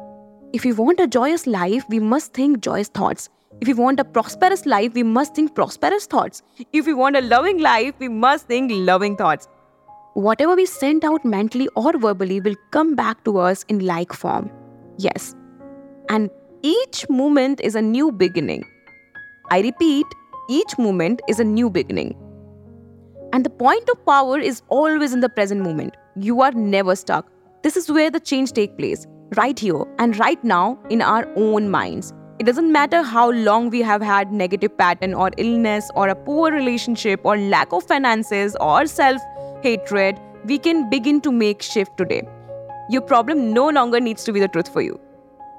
If 0.53 0.65
we 0.65 0.73
want 0.73 0.99
a 1.01 1.07
joyous 1.07 1.47
life, 1.47 1.85
we 1.89 2.01
must 2.01 2.33
think 2.33 2.61
joyous 2.61 2.89
thoughts. 2.89 3.29
If 3.61 3.69
we 3.69 3.75
want 3.75 4.01
a 4.01 4.05
prosperous 4.05 4.67
life, 4.67 4.93
we 4.95 5.03
must 5.03 5.35
think 5.35 5.55
prosperous 5.55 6.07
thoughts. 6.07 6.43
If 6.73 6.87
we 6.87 6.93
want 6.93 7.17
a 7.17 7.23
loving 7.23 7.59
life, 7.59 7.95
we 7.99 8.09
must 8.09 8.47
think 8.49 8.71
loving 8.73 9.17
thoughts. 9.17 9.49
Whatever 10.13 10.55
we 10.55 10.67
send 10.67 11.05
out 11.05 11.25
mentally 11.25 11.69
or 11.75 11.97
verbally 11.99 12.41
will 12.41 12.57
come 12.71 12.95
back 12.95 13.25
to 13.25 13.39
us 13.39 13.65
in 13.69 13.81
like 13.81 14.13
form. 14.13 14.51
Yes. 14.99 15.35
And 16.11 16.31
each 16.63 17.09
moment 17.09 17.61
is 17.63 17.75
a 17.75 17.83
new 17.83 18.13
beginning. 18.13 18.65
I 19.51 19.61
repeat, 19.61 20.07
each 20.51 20.77
moment 20.79 21.23
is 21.27 21.41
a 21.41 21.45
new 21.45 21.71
beginning. 21.71 22.15
And 23.33 23.45
the 23.45 23.51
point 23.51 23.89
of 23.89 24.05
power 24.05 24.39
is 24.39 24.63
always 24.69 25.13
in 25.13 25.21
the 25.21 25.29
present 25.29 25.63
moment. 25.63 25.97
You 26.15 26.43
are 26.43 26.53
never 26.53 26.95
stuck. 26.95 27.31
This 27.63 27.77
is 27.77 27.91
where 27.91 28.11
the 28.11 28.21
change 28.21 28.53
takes 28.53 28.75
place, 28.77 29.07
right 29.37 29.59
here 29.59 29.85
and 29.99 30.17
right 30.19 30.43
now 30.45 30.79
in 30.91 31.03
our 31.03 31.27
own 31.37 31.71
minds. 31.71 32.13
It 32.39 32.45
doesn't 32.45 32.71
matter 32.71 33.03
how 33.03 33.31
long 33.31 33.71
we 33.71 33.81
have 33.81 34.03
had 34.03 34.31
negative 34.31 34.77
pattern 34.77 35.15
or 35.15 35.31
illness 35.39 35.91
or 35.95 36.09
a 36.09 36.15
poor 36.15 36.53
relationship 36.53 37.21
or 37.25 37.39
lack 37.39 37.73
of 37.73 37.85
finances 37.85 38.55
or 38.61 38.87
self-hatred, 38.87 40.21
we 40.45 40.59
can 40.59 40.91
begin 40.91 41.23
to 41.23 41.33
make 41.33 41.63
shift 41.63 41.97
today. 41.97 42.29
Your 42.91 43.01
problem 43.01 43.55
no 43.55 43.71
longer 43.71 44.01
needs 44.01 44.23
to 44.25 44.35
be 44.35 44.41
the 44.41 44.49
truth 44.49 44.71
for 44.71 44.83
you. 44.83 45.01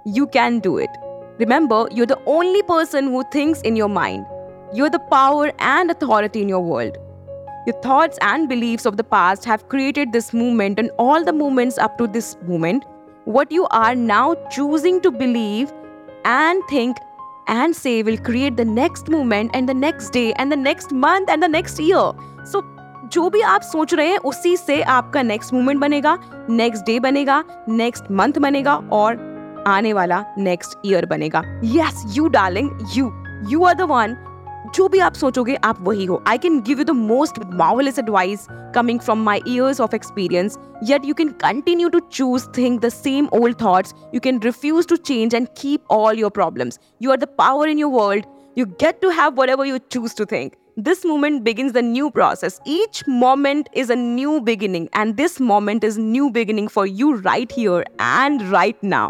You 0.06 0.28
can 0.28 0.60
do 0.60 0.78
it. 0.78 0.90
Remember, 1.40 1.88
you're 1.92 2.06
the 2.06 2.22
only 2.28 2.62
person 2.62 3.06
who 3.06 3.24
thinks 3.32 3.62
in 3.62 3.76
your 3.76 3.90
mind. 3.90 4.28
You're 4.72 4.92
the 4.92 5.00
power 5.00 5.52
and 5.58 5.90
authority 5.90 6.44
in 6.44 6.48
your 6.48 6.60
world. 6.60 6.96
Your 7.66 7.82
thoughts 7.82 8.20
and 8.22 8.48
beliefs 8.48 8.86
of 8.86 8.98
the 8.98 9.04
past 9.04 9.46
have 9.46 9.68
created 9.68 10.14
this 10.14 10.32
movement 10.32 10.78
and 10.78 10.92
all 11.00 11.26
the 11.26 11.34
moments 11.34 11.80
up 11.80 11.98
to 11.98 12.06
this 12.06 12.38
moment. 12.48 12.86
What 13.26 13.52
you 13.52 13.68
are 13.72 13.96
now 13.96 14.36
choosing 14.52 15.02
to 15.02 15.12
believe 15.12 15.74
and 16.28 16.64
think 16.70 16.98
and 17.48 17.76
say 17.76 18.04
will 18.04 18.18
create 18.20 18.58
the 18.58 18.66
next 18.66 19.10
moment 19.10 19.52
and 19.54 19.70
the 19.70 19.74
next 19.76 20.10
day 20.12 20.34
and 20.34 20.52
the 20.52 20.58
next 20.58 20.92
month 20.92 21.30
and 21.30 21.42
the 21.42 21.48
next 21.50 21.80
year. 21.80 22.12
So 22.46 22.64
जो 23.14 23.30
भी 23.30 23.42
आप 23.42 23.62
सोच 23.62 23.94
रहे 23.94 24.08
हैं 24.08 24.18
उसी 24.30 24.56
से 24.58 24.82
आपका 24.94 25.22
next 25.24 25.54
movement 25.54 25.80
बनेगा 25.82 26.18
नेक्स्ट 26.50 26.86
डे 26.86 27.00
बनेगा 27.00 27.44
नेक्स्ट 27.70 28.12
मंथ 28.12 28.40
बनेगा 28.42 28.76
और 28.94 29.16
आने 29.68 29.94
वाला 29.94 30.24
नेक्स्ट 30.38 30.78
ईयर 30.86 31.06
बनेगा 31.06 31.42
yes 31.66 32.04
you 32.16 32.28
darling 32.36 32.70
you 32.96 33.12
you 33.52 33.64
are 33.66 33.76
the 33.76 33.88
one 33.92 34.16
जो 34.78 34.88
भी 34.94 35.00
आप 35.00 35.14
सोचोगे 35.16 35.56
आप 35.66 35.78
वही 35.82 36.06
हो 36.06 36.22
I 36.28 36.38
can 36.38 36.60
give 36.66 36.80
you 36.80 36.84
the 36.86 36.92
most 36.96 37.40
marvellous 37.62 38.00
advice 38.00 38.48
coming 38.76 39.00
from 39.06 39.22
my 39.28 39.36
years 39.52 39.80
of 39.84 39.94
experience 39.98 40.58
yet 40.90 41.06
you 41.10 41.16
can 41.22 41.30
continue 41.44 41.90
to 41.96 42.02
choose 42.18 42.44
think 42.58 42.84
the 42.86 42.92
same 42.96 43.30
old 43.38 43.58
thoughts 43.62 43.96
you 44.16 44.22
can 44.28 44.42
refuse 44.48 44.90
to 44.92 44.98
change 45.10 45.36
and 45.40 45.50
keep 45.62 45.96
all 45.98 46.22
your 46.24 46.30
problems 46.38 46.80
you 47.06 47.14
are 47.16 47.18
the 47.24 47.30
power 47.42 47.68
in 47.74 47.82
your 47.84 47.90
world 47.98 48.28
you 48.62 48.68
get 48.86 49.02
to 49.06 49.14
have 49.22 49.42
whatever 49.42 49.68
you 49.70 49.80
choose 49.96 50.18
to 50.22 50.28
think 50.34 50.58
this 50.90 51.06
moment 51.14 51.44
begins 51.48 51.78
the 51.80 51.86
new 51.92 52.12
process 52.20 52.60
each 52.80 53.02
moment 53.08 53.72
is 53.86 53.96
a 53.98 54.02
new 54.04 54.40
beginning 54.52 54.90
and 55.04 55.18
this 55.24 55.40
moment 55.54 55.88
is 55.92 55.98
new 56.10 56.30
beginning 56.42 56.68
for 56.76 56.86
you 57.02 57.16
right 57.30 57.58
here 57.62 57.80
and 58.10 58.46
right 58.58 58.84
now 58.98 59.08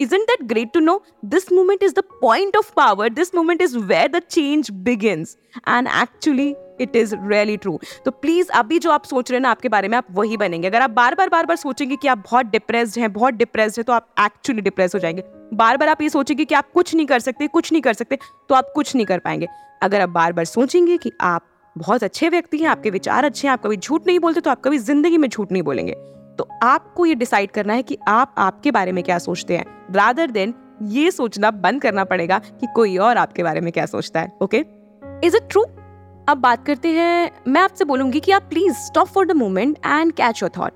isn't 0.00 0.26
that 0.28 0.46
great 0.48 0.72
to 0.72 0.80
know? 0.80 1.02
This 1.22 1.50
moment 1.50 1.82
is 1.82 1.92
the 1.92 2.02
point 2.02 2.56
of 2.56 2.74
power. 2.74 3.10
This 3.10 3.32
moment 3.32 3.60
is 3.60 3.76
where 3.76 4.08
the 4.08 4.22
change 4.22 4.72
begins. 4.82 5.36
And 5.66 5.88
actually, 5.88 6.54
it 6.80 6.94
is 6.96 7.14
really 7.14 7.56
true 7.56 7.78
तो 8.04 8.10
please 8.10 8.50
अभी 8.50 8.78
जो 8.78 8.90
आप 8.90 9.04
सोच 9.04 9.30
रहे 9.30 9.36
हैं 9.36 9.42
ना 9.42 9.50
आपके 9.50 9.68
बारे 9.68 9.88
में 9.88 9.96
आप 9.98 10.06
वही 10.10 10.36
बनेंगे 10.36 10.68
अगर 10.68 10.82
आप 10.82 10.90
बार 10.90 11.14
बार 11.14 11.28
बार 11.28 11.46
बार 11.46 11.56
सोचेंगे 11.56 11.96
कि 11.96 12.08
आप 12.08 12.18
बहुत 12.18 12.46
डिप्रेस्ड 12.46 12.98
हैं 12.98 13.12
बहुत 13.12 13.34
डिप्रेस्ड 13.34 13.78
है 13.78 13.82
तो 13.82 13.92
आप 13.92 14.08
एक्चुअली 14.20 14.62
डिप्रेस 14.62 14.94
हो 14.94 15.00
जाएँगे 15.00 15.24
बार 15.54 15.76
बार 15.76 15.88
आप 15.88 16.02
ये 16.02 16.08
सोचेंगे 16.08 16.44
कि 16.44 16.54
आप 16.54 16.70
कुछ 16.74 16.94
नहीं 16.94 17.06
कर 17.06 17.20
सकते 17.20 17.46
कुछ 17.46 17.72
नहीं 17.72 17.82
कर 17.82 17.92
सकते 17.92 18.18
तो 18.48 18.54
आप 18.54 18.72
कुछ 18.74 18.94
नहीं 18.96 19.06
कर 19.06 19.18
पाएँगे 19.18 19.48
अगर 19.82 20.00
आप 20.00 20.08
बार 20.08 20.32
बार 20.32 20.44
सोचेंगे 20.44 20.96
कि 20.96 21.12
आप 21.20 21.46
बहुत 21.78 22.04
अच्छे 22.04 22.28
व्यक्ति 22.28 22.58
हैं 22.58 22.68
आपके 22.68 22.90
विचार 22.90 23.24
अच्छे 23.24 23.46
हैं 23.48 23.52
आप 23.52 23.62
कभी 23.62 23.76
झूठ 23.76 24.06
नहीं 24.06 24.18
बोलते 24.20 24.40
तो 24.40 24.50
आप 24.50 24.60
कभी 24.60 24.78
ज़िंदगी 24.78 25.18
में 25.18 25.28
झूठ 25.28 25.52
नहीं 25.52 25.62
बोलेंगे 25.62 25.94
तो 26.40 26.48
आपको 26.62 27.06
ये 27.06 27.14
डिसाइड 27.14 27.50
करना 27.50 27.72
है 27.72 27.82
कि 27.82 27.98
आप 28.08 28.34
आपके 28.38 28.70
बारे 28.70 28.92
में 28.92 29.04
क्या 29.04 29.18
सोचते 29.18 29.56
हैं। 29.56 29.92
रादर 29.92 30.30
देन 30.30 30.54
ये 30.82 31.10
सोचना 31.10 31.50
बंद 31.50 31.82
करना 31.82 32.04
पड़ेगा 32.04 32.38
कि 32.38 32.66
कोई 32.74 32.96
और 32.96 33.16
आपके 33.16 33.42
बारे 33.42 33.60
में 33.60 33.72
क्या 33.72 33.86
सोचता 33.86 34.20
है 34.20 34.32
ओके 34.42 34.64
इज़ 35.24 35.36
इट 35.36 35.48
ट्रू 35.50 35.62
अब 36.28 36.38
बात 36.38 36.66
करते 36.66 36.88
हैं 36.88 37.30
मैं 37.48 37.60
आपसे 37.60 37.84
बोलूँगी 37.84 38.20
कि 38.20 38.32
आप 38.32 38.42
please 38.42 38.72
stop 38.72 39.06
for 39.06 39.26
the 39.26 39.32
moment 39.32 39.78
and 39.86 40.12
catch 40.12 40.42
your 40.42 40.50
thought 40.56 40.72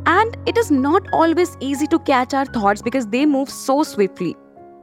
And 0.05 0.37
it 0.45 0.57
is 0.57 0.71
not 0.71 1.07
always 1.11 1.57
easy 1.59 1.87
to 1.87 1.99
catch 1.99 2.33
our 2.33 2.45
thoughts 2.45 2.81
because 2.81 3.07
they 3.07 3.25
move 3.25 3.49
so 3.49 3.83
swiftly. 3.83 4.35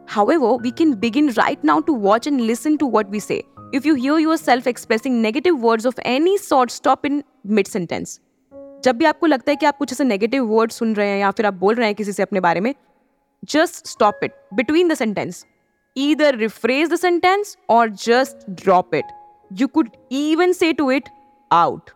However, 0.06 0.54
we 0.56 0.72
can 0.72 0.94
begin 0.94 1.32
right 1.38 1.62
now 1.64 1.80
to 1.82 1.92
watch 1.92 2.26
and 2.26 2.40
listen 2.40 2.76
to 2.78 2.86
what 2.86 3.08
we 3.08 3.20
say. 3.20 3.44
If 3.72 3.86
you 3.86 3.94
hear 3.94 4.18
yourself 4.18 4.66
expressing 4.66 5.22
negative 5.22 5.58
words 5.58 5.86
of 5.86 5.98
any 6.04 6.36
sort, 6.36 6.70
stop 6.70 7.06
in 7.06 7.22
mid 7.44 7.66
sentence. 7.66 8.20
जब 8.84 8.96
भी 8.96 9.04
आपको 9.04 9.26
लगता 9.26 9.52
है 9.52 9.56
कि 9.56 9.66
आप 9.66 9.76
कुछ 9.78 9.92
ऐसे 9.92 10.04
negative 10.04 10.46
word 10.46 10.70
सुन 10.72 10.94
रहे 10.94 11.08
हैं 11.08 11.18
या 11.20 11.30
फिर 11.30 11.46
आप 11.46 11.54
बोल 11.54 11.74
रहे 11.74 11.86
हैं 11.86 11.94
किसी 11.94 12.12
से 12.12 12.22
अपने 12.22 12.40
बारे 12.40 12.60
में 12.60 12.74
just 13.54 13.86
stop 13.88 14.20
it 14.24 14.34
between 14.54 14.88
the 14.88 14.94
sentence 14.94 15.44
either 15.97 16.31
rephrase 16.33 16.89
the 16.89 16.97
sentence 16.97 17.57
or 17.67 17.83
just 18.05 18.47
drop 18.55 18.93
it. 18.93 19.13
You 19.51 19.67
could 19.67 19.93
even 20.11 20.53
say 20.53 20.73
to 20.73 20.89
it, 20.91 21.13
out. 21.51 21.91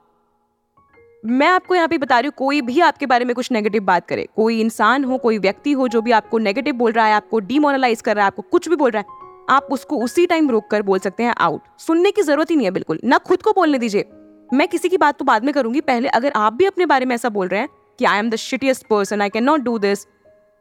मैं 1.25 1.47
आपको 1.47 1.75
यहाँ 1.75 1.87
पे 1.87 1.97
बता 1.97 2.19
रही 2.19 2.27
हूँ, 2.27 2.33
कोई 2.37 2.61
भी 2.61 2.79
आपके 2.81 3.05
बारे 3.05 3.25
में 3.25 3.33
कुछ 3.35 3.51
नेगेटिव 3.51 3.83
बात 3.85 4.07
करे, 4.07 4.27
कोई 4.35 4.59
इंसान 4.61 5.03
हो, 5.03 5.17
कोई 5.17 5.37
व्यक्ति 5.37 5.71
हो, 5.71 5.87
जो 5.87 6.01
भी 6.01 6.11
आपको 6.11 6.37
नेगेटिव 6.37 6.75
बोल 6.75 6.91
रहा 6.91 7.05
है, 7.05 7.13
आपको 7.13 7.39
डिमोरलाइज 7.39 8.01
कर 8.01 8.15
रहा 8.15 8.25
है, 8.25 8.27
आपको 8.27 8.41
कुछ 8.51 8.69
भी 8.69 8.75
बोल 8.75 8.91
रहा 8.91 9.01
है, 9.01 9.19
आप 9.49 9.67
उसको 9.71 9.97
उसी 10.03 10.25
टाइम 10.27 10.49
रोक 10.49 10.69
कर 10.71 10.81
बोल 10.81 10.99
सकते 10.99 11.23
हैं 11.23 11.33
आउट 11.39 11.61
सुनने 11.79 12.11
की 12.11 12.21
ज़रूरत 12.21 12.51
ही 12.51 12.55
नहीं 12.55 12.65
है 12.65 12.71
बिल्कुल 12.71 12.99
ना 13.03 13.17
खुद 13.17 13.41
को 13.41 13.51
बोलने 13.53 13.77
दीजिए 13.79 14.05
मैं 14.53 14.67
किसी 14.67 14.89
की 14.89 14.97
बात 14.97 15.17
तो 15.19 15.25
बाद 15.25 15.43
में 15.45 15.53
करूँगी, 15.53 15.81
पहले 15.81 16.09
अगर 16.09 16.31
आप 16.35 16.53
भी 16.53 16.65
अपने 16.65 16.85
बारे 16.85 17.05
में 17.05 17.15
ऐसा 17.15 17.29
बोल 17.29 17.47
रहे 17.47 17.59
हैं 17.59 17.69
कि 17.99 18.05
I 18.05 18.19
am 18.19 18.29
the 18.29 18.35
shittiest 18.35 18.87
person 18.87 19.21
I 19.21 19.29
can 19.29 19.43
not 19.43 19.61
do 19.61 19.77
this 19.79 20.05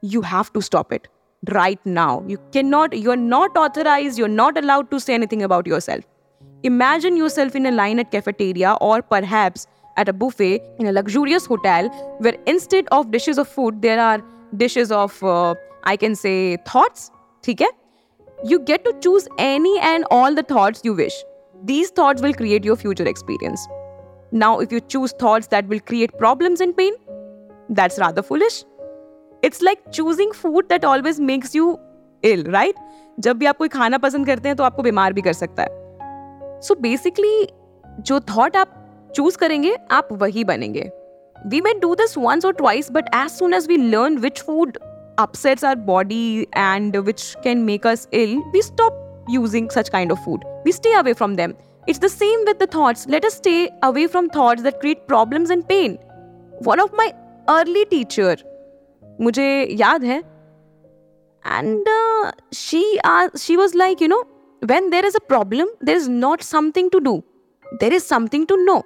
you 0.03 0.21
have 0.23 0.45
to 0.55 0.61
stop 0.61 0.93
it 0.93 1.09
right 1.49 1.79
now. 1.85 2.23
You 2.27 2.39
cannot, 2.53 2.97
you're 2.97 3.17
not 3.17 3.57
authorized, 3.57 4.19
you're 4.19 4.29
not 4.29 4.59
allowed 4.59 4.91
to 4.91 5.01
say 5.01 5.15
anything 5.15 5.43
about 5.43 5.67
yourself. 5.67 6.05
Imagine 6.63 7.17
yourself 7.17 7.57
in 7.57 7.67
a 7.67 7.71
line 7.71 7.99
at 7.99 8.11
cafeteria 8.11 8.77
or 8.81 9.01
perhaps 9.03 9.67
at 9.97 10.09
a 10.09 10.13
buffet 10.13 10.63
in 10.79 10.87
a 10.87 10.93
luxurious 10.93 11.47
hotel 11.47 11.89
where 12.19 12.37
instead 12.47 12.87
of 12.93 13.11
dishes 13.11 13.39
of 13.39 13.49
food, 13.49 13.81
there 13.83 14.01
are 14.01 14.23
dishes 14.57 14.93
of, 14.93 15.23
uh, 15.23 15.55
I 15.85 15.97
can 15.97 16.15
say, 16.15 16.59
thoughts. 16.67 17.11
Okay? 17.49 17.67
You 18.45 18.61
get 18.61 18.85
to 18.85 18.95
choose 19.01 19.27
any 19.39 19.79
and 19.81 20.05
all 20.11 20.35
the 20.35 20.43
thoughts 20.43 20.83
you 20.85 20.95
wish. 20.95 21.15
These 21.65 21.91
thoughts 21.91 22.23
will 22.23 22.35
create 22.35 22.65
your 22.65 22.77
future 22.77 23.07
experience. 23.07 23.67
Now, 24.33 24.61
if 24.61 24.71
you 24.71 24.81
choose 24.81 25.13
thoughts 25.13 25.49
that 25.49 25.67
will 25.67 25.81
create 25.81 26.17
problems 26.17 26.61
and 26.61 26.77
pain, 26.77 26.93
that's 27.69 27.99
rather 27.99 28.23
foolish. 28.23 28.65
It's 29.44 29.64
like 29.64 29.84
choosing 29.94 30.32
food 30.34 30.68
that 30.70 30.86
always 30.86 31.20
makes 31.32 31.56
you 31.56 31.78
ill 32.24 32.44
right 32.52 32.76
जब 33.20 33.38
भी 33.38 33.46
आप 33.46 33.58
कोई 33.58 33.68
खाना 33.68 33.98
पसंद 33.98 34.26
करते 34.26 34.50
हैं 34.50 34.56
तो 34.58 34.64
आपको 34.64 34.84
बीमार 34.84 35.14
भी 35.14 35.22
कर 35.22 35.34
सकता 35.34 35.64
है 35.64 36.60
सो 36.62 36.74
so 36.74 36.82
बेसिकली 36.82 37.48
जो 38.00 38.20
थॉट 38.36 38.58
आप 38.58 38.82
चूज 39.16 39.36
करेंगे 39.36 39.76
आप 39.92 40.08
वही 40.22 40.44
बनेंगे 40.44 40.90
we 41.48 41.62
may 41.62 41.74
do 41.80 41.94
this 41.96 42.18
once 42.18 42.46
और 42.46 42.54
twice 42.54 42.92
but 42.92 43.16
as 43.16 43.30
soon 43.32 43.54
as 43.54 43.68
we 43.68 43.78
learn 43.78 44.18
which 44.18 44.42
food 44.42 44.78
upsets 45.18 45.64
our 45.64 45.76
body 45.76 46.48
and 46.54 46.96
which 47.06 47.36
can 47.44 47.66
make 47.66 47.86
us 47.86 48.08
ill, 48.12 48.42
we 48.54 48.62
stop 48.62 48.94
using 49.28 49.70
such 49.70 49.92
kind 49.92 50.12
of 50.12 50.20
food. 50.24 50.44
We 50.66 50.72
stay 50.72 50.94
away 50.94 51.14
from 51.14 51.36
them. 51.36 51.56
It's 51.88 52.00
the 52.00 52.10
same 52.10 52.44
with 52.46 52.60
the 52.60 52.68
thoughts. 52.68 53.06
Let 53.08 53.26
us 53.26 53.36
stay 53.36 53.70
away 53.84 54.08
from 54.08 54.30
thoughts 54.30 54.64
that 54.64 54.80
create 54.80 55.08
problems 55.08 55.50
and 55.50 55.68
pain. 55.68 55.98
One 56.60 56.80
of 56.80 56.92
my 56.94 57.14
early 57.48 57.86
teacher, 57.86 58.36
मुझे 59.21 59.47
याद 59.81 60.05
है। 60.05 60.19
And 61.45 61.89
she 62.55 62.97
are 63.07 63.31
she 63.39 63.57
was 63.57 63.77
like 63.77 64.03
you 64.03 64.09
know 64.09 64.23
when 64.63 64.89
there 64.91 65.07
is 65.07 65.17
a 65.17 65.21
problem 65.29 65.69
there 65.85 65.97
is 65.97 66.11
not 66.11 66.43
something 66.43 66.91
to 66.91 66.99
do 66.99 67.23
there 67.67 67.95
is 67.95 68.05
something 68.05 68.47
to 68.47 68.57
know 68.57 68.83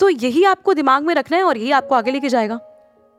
तो 0.00 0.08
यही 0.08 0.44
आपको 0.44 0.74
दिमाग 0.74 1.04
में 1.04 1.14
रखना 1.14 1.36
है 1.36 1.44
और 1.44 1.58
यही 1.58 1.70
आपको 1.72 1.94
आगे 1.94 2.10
लेके 2.10 2.28
जाएगा। 2.28 2.58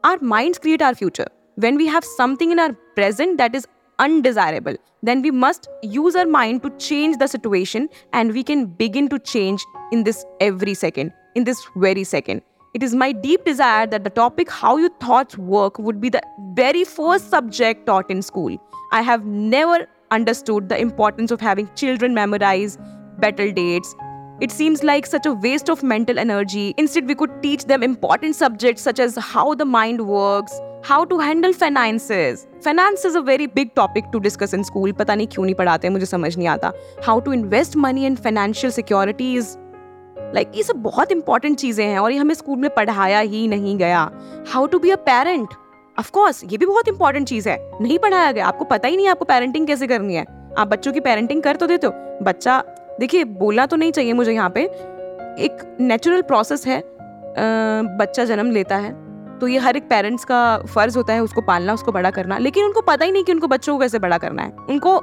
Our 0.03 0.19
mind 0.23 0.57
create 0.57 0.83
our 0.83 0.93
future 0.93 1.29
when 1.57 1.77
we 1.77 1.87
have 1.87 2.01
something 2.07 2.51
in 2.51 2.59
our 2.59 2.71
present 2.95 3.37
that 3.37 3.55
is 3.55 3.65
undesirable 3.99 4.77
then 5.05 5.21
we 5.21 5.31
must 5.31 5.69
use 5.85 6.17
our 6.17 6.25
mind 6.27 6.61
to 6.61 6.69
change 6.69 7.17
the 7.17 7.25
situation 7.25 7.89
and 8.15 8.31
we 8.31 8.43
can 8.43 8.65
begin 8.79 9.07
to 9.07 9.17
change 9.17 9.65
in 9.93 10.03
this 10.03 10.23
every 10.41 10.75
second 10.75 11.11
in 11.37 11.43
this 11.43 11.65
very 11.77 12.05
second 12.05 12.41
It 12.74 12.82
is 12.82 12.94
my 12.94 13.12
deep 13.12 13.44
desire 13.44 13.86
that 13.86 14.04
the 14.04 14.10
topic 14.10 14.50
how 14.50 14.76
your 14.76 14.90
thoughts 15.00 15.38
work 15.38 15.78
would 15.78 16.00
be 16.00 16.08
the 16.08 16.22
very 16.54 16.84
first 16.84 17.30
subject 17.30 17.86
taught 17.86 18.10
in 18.10 18.22
school. 18.22 18.58
I 18.92 19.02
have 19.02 19.24
never 19.24 19.86
understood 20.10 20.68
the 20.68 20.80
importance 20.80 21.30
of 21.30 21.40
having 21.40 21.70
children 21.76 22.14
memorize 22.14 22.78
battle 23.18 23.52
dates, 23.52 23.94
it 24.40 24.50
seems 24.50 24.82
like 24.82 25.06
such 25.06 25.26
a 25.26 25.32
waste 25.32 25.68
of 25.68 25.82
mental 25.84 26.18
energy. 26.18 26.74
Instead, 26.76 27.06
we 27.06 27.14
could 27.14 27.30
teach 27.40 27.66
them 27.66 27.84
important 27.84 28.34
subjects 28.34 28.82
such 28.82 28.98
as 28.98 29.16
how 29.16 29.54
the 29.54 29.64
mind 29.64 30.08
works, 30.08 30.60
how 30.82 31.04
to 31.04 31.18
handle 31.20 31.52
finances. 31.52 32.48
Finance 32.60 33.04
is 33.04 33.14
a 33.14 33.22
very 33.22 33.46
big 33.46 33.74
topic 33.76 34.10
to 34.10 34.18
discuss 34.18 34.52
in 34.52 34.64
school. 34.64 34.92
पता 34.92 35.14
नहीं 35.14 35.26
क्यों 35.34 35.44
नहीं 35.44 35.54
पढ़ाते 35.54 35.90
मुझे 35.90 36.06
समझ 36.06 36.36
नहीं 36.36 36.48
आता. 36.48 36.72
How 37.06 37.20
to 37.20 37.30
invest 37.30 37.76
money 37.76 38.06
and 38.06 38.18
financial 38.18 38.72
securities. 38.72 39.56
like 40.35 40.51
ये 40.55 40.63
सब 40.63 40.75
बहुत 40.75 41.11
इंपॉर्टेंट 41.11 41.57
चीज़ें 41.57 41.85
हैं 41.85 41.99
और 41.99 42.11
ये 42.11 42.17
हमें 42.17 42.33
स्कूल 42.35 42.57
में 42.57 42.69
पढ़ाया 42.69 43.19
ही 43.19 43.47
नहीं 43.47 43.77
गया। 43.77 44.09
How 44.53 44.65
to 44.65 44.79
be 44.79 44.89
a 44.89 44.95
parent 45.05 45.53
of course 45.97 46.43
ये 46.43 46.57
भी 46.57 46.65
बहुत 46.65 46.87
इंपॉर्टेंट 46.87 47.27
चीज़ 47.27 47.49
है। 47.49 47.57
नहीं 47.81 47.97
पढ़ाया 47.99 48.31
गया। 48.31 48.47
आपको 48.47 48.65
पता 48.65 48.87
ही 48.87 48.97
नहीं 48.97 49.07
आपको 49.07 49.25
पेरेंटिंग 49.25 49.67
कैसे 49.67 49.87
करनी 49.87 50.15
है। 50.15 50.25
आप 50.57 50.67
बच्चों 50.67 50.93
की 50.93 50.99
पेरेंटिंग 50.99 51.41
कर 51.43 51.55
तो 51.55 51.67
देते 51.67 51.87
हो। 51.87 51.93
बच्चा, 52.23 52.63
देखिए, 52.99 53.23
बोलना 53.23 53.65
तो 53.65 53.75
नहीं 53.75 53.91
चाहिए 53.91 54.13
मुझे 54.13 54.31
यहाँ 54.31 54.49
पे। 54.49 54.63
एक 55.39 55.77
नेचुरल 55.79 56.21
प्रोसेस 56.21 56.65
है। 56.67 56.81
बच्चा 57.97 58.25
जन्म 58.25 58.51
लेता 58.51 58.75
है। 58.75 58.93
तो 59.39 59.47
ये 59.47 59.57
हर 59.57 59.77
एक 59.77 59.83
पेरेंट्स 59.89 60.25
का 60.25 60.39
फ़र्ज़ 60.65 60.97
होता 60.97 61.13
है 61.13 61.23
उसको 61.23 61.41
पालना, 61.41 61.73
उसको 61.73 61.91
बड़ा 61.91 62.11
करना। 62.11 62.37
लेकिन 62.37 62.65
उनको 62.65 62.81
पता 62.81 63.05
ही 63.05 63.11
नहीं 63.11 63.23
कि 63.23 63.31
उनको 63.31 63.47
बच्चों 63.47 63.73
को 63.73 63.79
कैसे 63.79 63.99
बड़ा 63.99 64.17
करना 64.17 64.43
है। 64.43 64.51
उनको 64.69 64.99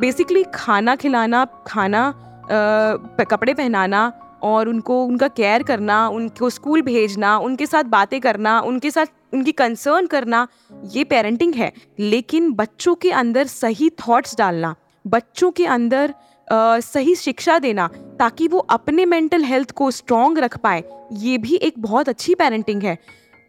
बेसिकली 0.00 0.42
खाना 0.54 0.96
खिलाना, 0.96 1.44
खाना 1.66 2.12
कपड़े 2.50 3.54
पहनाना 3.54 4.12
और 4.42 4.68
उनको 4.68 5.04
उनका 5.04 5.28
केयर 5.28 5.62
करना 5.62 6.06
उनको 6.08 6.50
स्कूल 6.50 6.82
भेजना 6.82 7.36
उनके 7.38 7.66
साथ 7.66 7.84
बातें 7.84 8.20
करना 8.20 8.60
उनके 8.60 8.90
साथ 8.90 9.06
उनकी 9.34 9.52
कंसर्न 9.52 10.06
करना 10.06 10.46
ये 10.84 11.04
पेरेंटिंग 11.04 11.54
है। 11.54 11.72
लेकिन 11.98 12.52
बच्चों 12.52 12.94
के 12.94 13.10
अंदर 13.12 13.46
सही 13.46 13.90
थॉट्स 13.98 14.36
डालना 14.38 14.74
बच्चों 15.04 15.50
के 15.50 15.66
अंदर 15.66 16.14
आ, 16.48 16.80
सही 16.80 17.14
शिक्षा 17.14 17.58
देना 17.58 17.88
ताकि 18.18 18.48
वो 18.48 18.58
अपने 18.70 19.04
मेंटल 19.06 19.44
हेल्थ 19.44 19.70
को 19.70 19.90
स्ट्रॉन्ग 19.90 20.38
रख 20.38 20.56
पाए 20.58 20.82
ये 21.12 21.38
भी 21.38 21.54
एक 21.56 21.78
बहुत 21.78 22.08
अच्छी 22.08 22.34
पेरेंटिंग 22.34 22.82
है। 22.82 22.96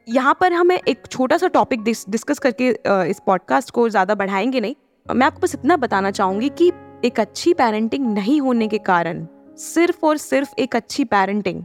यहाँ 0.08 0.38
पर 0.42 0.54
हमें 0.54 0.80
एक 0.88 1.06
छोटा 1.12 1.38
सा 1.38 1.48
टॉपिक 1.48 1.84
डिस्कस 1.84 2.40
करके 2.40 2.70
इस 3.10 3.22
पॉडकास्ट 3.26 3.72
को 3.72 3.88
ज़्यादा 3.90 4.16
बढ़ाएँगे 4.16 4.60
नहीं। 4.60 4.76
मैं 5.06 5.28
आपको 5.28 5.40
बस 5.40 5.56
इतना 5.56 5.78
बताना 5.78 6.12
चाहूँगी 6.12 6.50
कि 6.50 6.72
एक 7.06 7.20
अच्छी 7.20 7.54
पेरेंटिंग 7.54 8.08
नहीं 8.14 8.40
होने 8.42 8.68
के 8.68 8.78
कारण 8.78 9.26
सिर्फ़ 9.58 10.06
और 10.06 10.18
सिर्फ़ 10.18 10.54
एक 10.60 10.76
अच्छी 10.76 11.04
पेरेंटिंग 11.06 11.64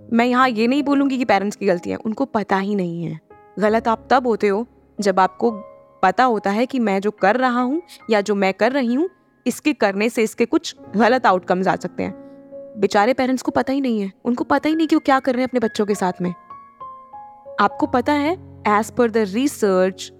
मैं 0.00 0.24
यहाँ 0.26 0.48
ये 0.48 0.66
नहीं 0.66 0.82
बोलूँगी 0.82 1.16
कि 1.18 1.24
पेरेंट्स 1.24 1.56
की 1.56 1.66
गलती 1.66 1.90
है, 1.90 1.96
उनको 1.96 2.24
पता 2.24 2.56
ही 2.58 2.74
नहीं 2.74 3.04
है। 3.04 3.18
गलत 3.58 3.88
आप 3.88 4.06
तब 4.10 4.26
होते 4.26 4.48
हो 4.48 4.66
जब 4.98 5.20
आपको 5.20 5.50
पता 6.02 6.24
होता 6.24 6.50
है 6.50 6.66
कि 6.66 6.78
मैं 6.78 7.00
जो 7.00 7.10
कर 7.10 7.36
रहा 7.36 7.60
हूँ 7.60 7.80
या 8.10 8.20
जो 8.20 8.34
मैं 8.34 8.52
कर 8.54 8.72
रही 8.72 8.94
हूँ, 8.94 9.08
इसके 9.46 9.72
करने 9.72 10.08
से 10.08 10.22
इसके 10.22 10.44
कुछ 10.44 10.74
गलत 10.96 11.26
आउटकम्स 11.26 11.68
आ 11.68 11.76
सकते 11.76 12.02
हैं। 12.02 12.12
बेचारे 12.80 13.14
पेरेंट्स 13.14 13.42
को 13.42 13.50
पता 13.50 13.72
ही 13.72 13.80
नहीं 13.80 14.00
है। 14.00 14.12
उनको 14.24 14.44
पता 14.44 14.68
ही 14.68 14.74
नहीं 14.74 14.86
कि 14.86 14.96
वो 14.96 15.00
क्या 15.04 15.18
कर 15.20 15.34
रहे 15.34 15.42
हैं 15.42 15.48
अपने 15.48 15.60
बच्चों 15.60 15.86
के 15.86 15.94
साथ 15.94 16.22
में। 16.22 16.30
आपको 17.60 17.86
पता 17.86 18.12
है 18.12 18.32
as 18.68 18.90
per 18.90 19.10
the 19.10 19.24
research 19.28 20.10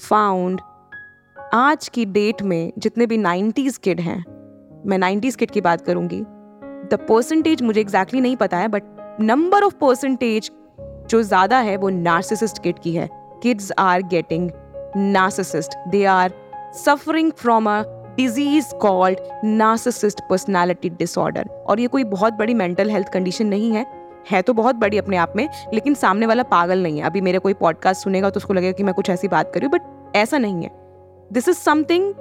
found 0.00 0.60
आज 1.54 1.88
की 1.88 2.04
डेट 2.06 2.42
में 2.42 2.72
जितने 2.78 3.06
भी 3.06 3.16
नाइन्टीज 3.18 3.76
किड 3.76 4.00
हैं, 4.00 4.24
मैं 4.86 4.98
नाइन्टीज 4.98 5.36
किड 5.36 5.50
की 5.50 5.60
बात 5.60 5.80
करूँगी 5.80 6.24
द 6.84 6.98
परसेंटेज 7.08 7.62
मुझे 7.62 7.80
एग्जैक्टली 7.80 8.18
exactly 8.18 8.22
नहीं 8.22 8.36
पता 8.36 8.56
है 8.56 8.68
बट 8.68 9.16
नंबर 9.20 9.62
ऑफ़ 9.62 9.74
परसेंटेज 9.74 10.50
जो 11.10 11.22
ज़्यादा 11.22 11.58
है 11.58 11.76
वो 11.76 11.88
नार्सिसिस्ट 11.88 12.62
किड 12.62 12.78
की 12.78 12.94
है। 12.94 13.08
Kids 13.42 13.72
are 13.78 14.02
getting 14.02 14.50
narcissist 14.96 15.76
they 15.88 16.04
are 16.04 16.32
suffering 16.74 17.30
from 17.32 17.68
a 17.70 17.82
disease 18.16 18.74
called 18.74 19.18
narcissist 19.44 20.20
personality 20.30 20.90
disorder 20.90 21.48
और 21.68 21.80
ये 21.80 21.86
कोई 21.86 22.04
बहुत 22.06 22.32
बड़ी 22.32 22.54
मेंटल 22.54 22.90
हेल्थ 22.90 23.12
कंडीशन 23.12 23.46
नहीं 23.46 23.70
है। 23.72 23.86
है 24.30 24.40
तो 24.42 24.52
बहुत 24.52 24.74
बड़ी 24.74 24.98
अपने 24.98 25.16
आप 25.16 25.32
में, 25.36 25.48
लेकिन 25.74 25.94
सामने 25.94 26.26
वाला 26.26 26.42
पागल 26.42 26.82
नहीं 26.82 26.98
है। 26.98 27.04
अभी 27.06 27.20
मेरे 27.20 27.38
कोई 27.38 27.54
पॉडकास्ट 27.54 28.04
सुनेगा 28.04 28.30
तो 28.30 28.38
उसको 28.38 28.54
लगेगा 28.54 28.72
कि 28.72 28.82
मैं 28.82 28.94
कुछ 28.94 29.10
ऐसी 29.10 29.28
बात 29.28 29.52
करूँ 29.54 29.70
बट 29.70 30.16
ऐसा 30.16 30.38
नहीं 30.38 30.62
है। 30.62 30.70
This 31.30 31.48
is 31.48 31.56
something 31.56 32.12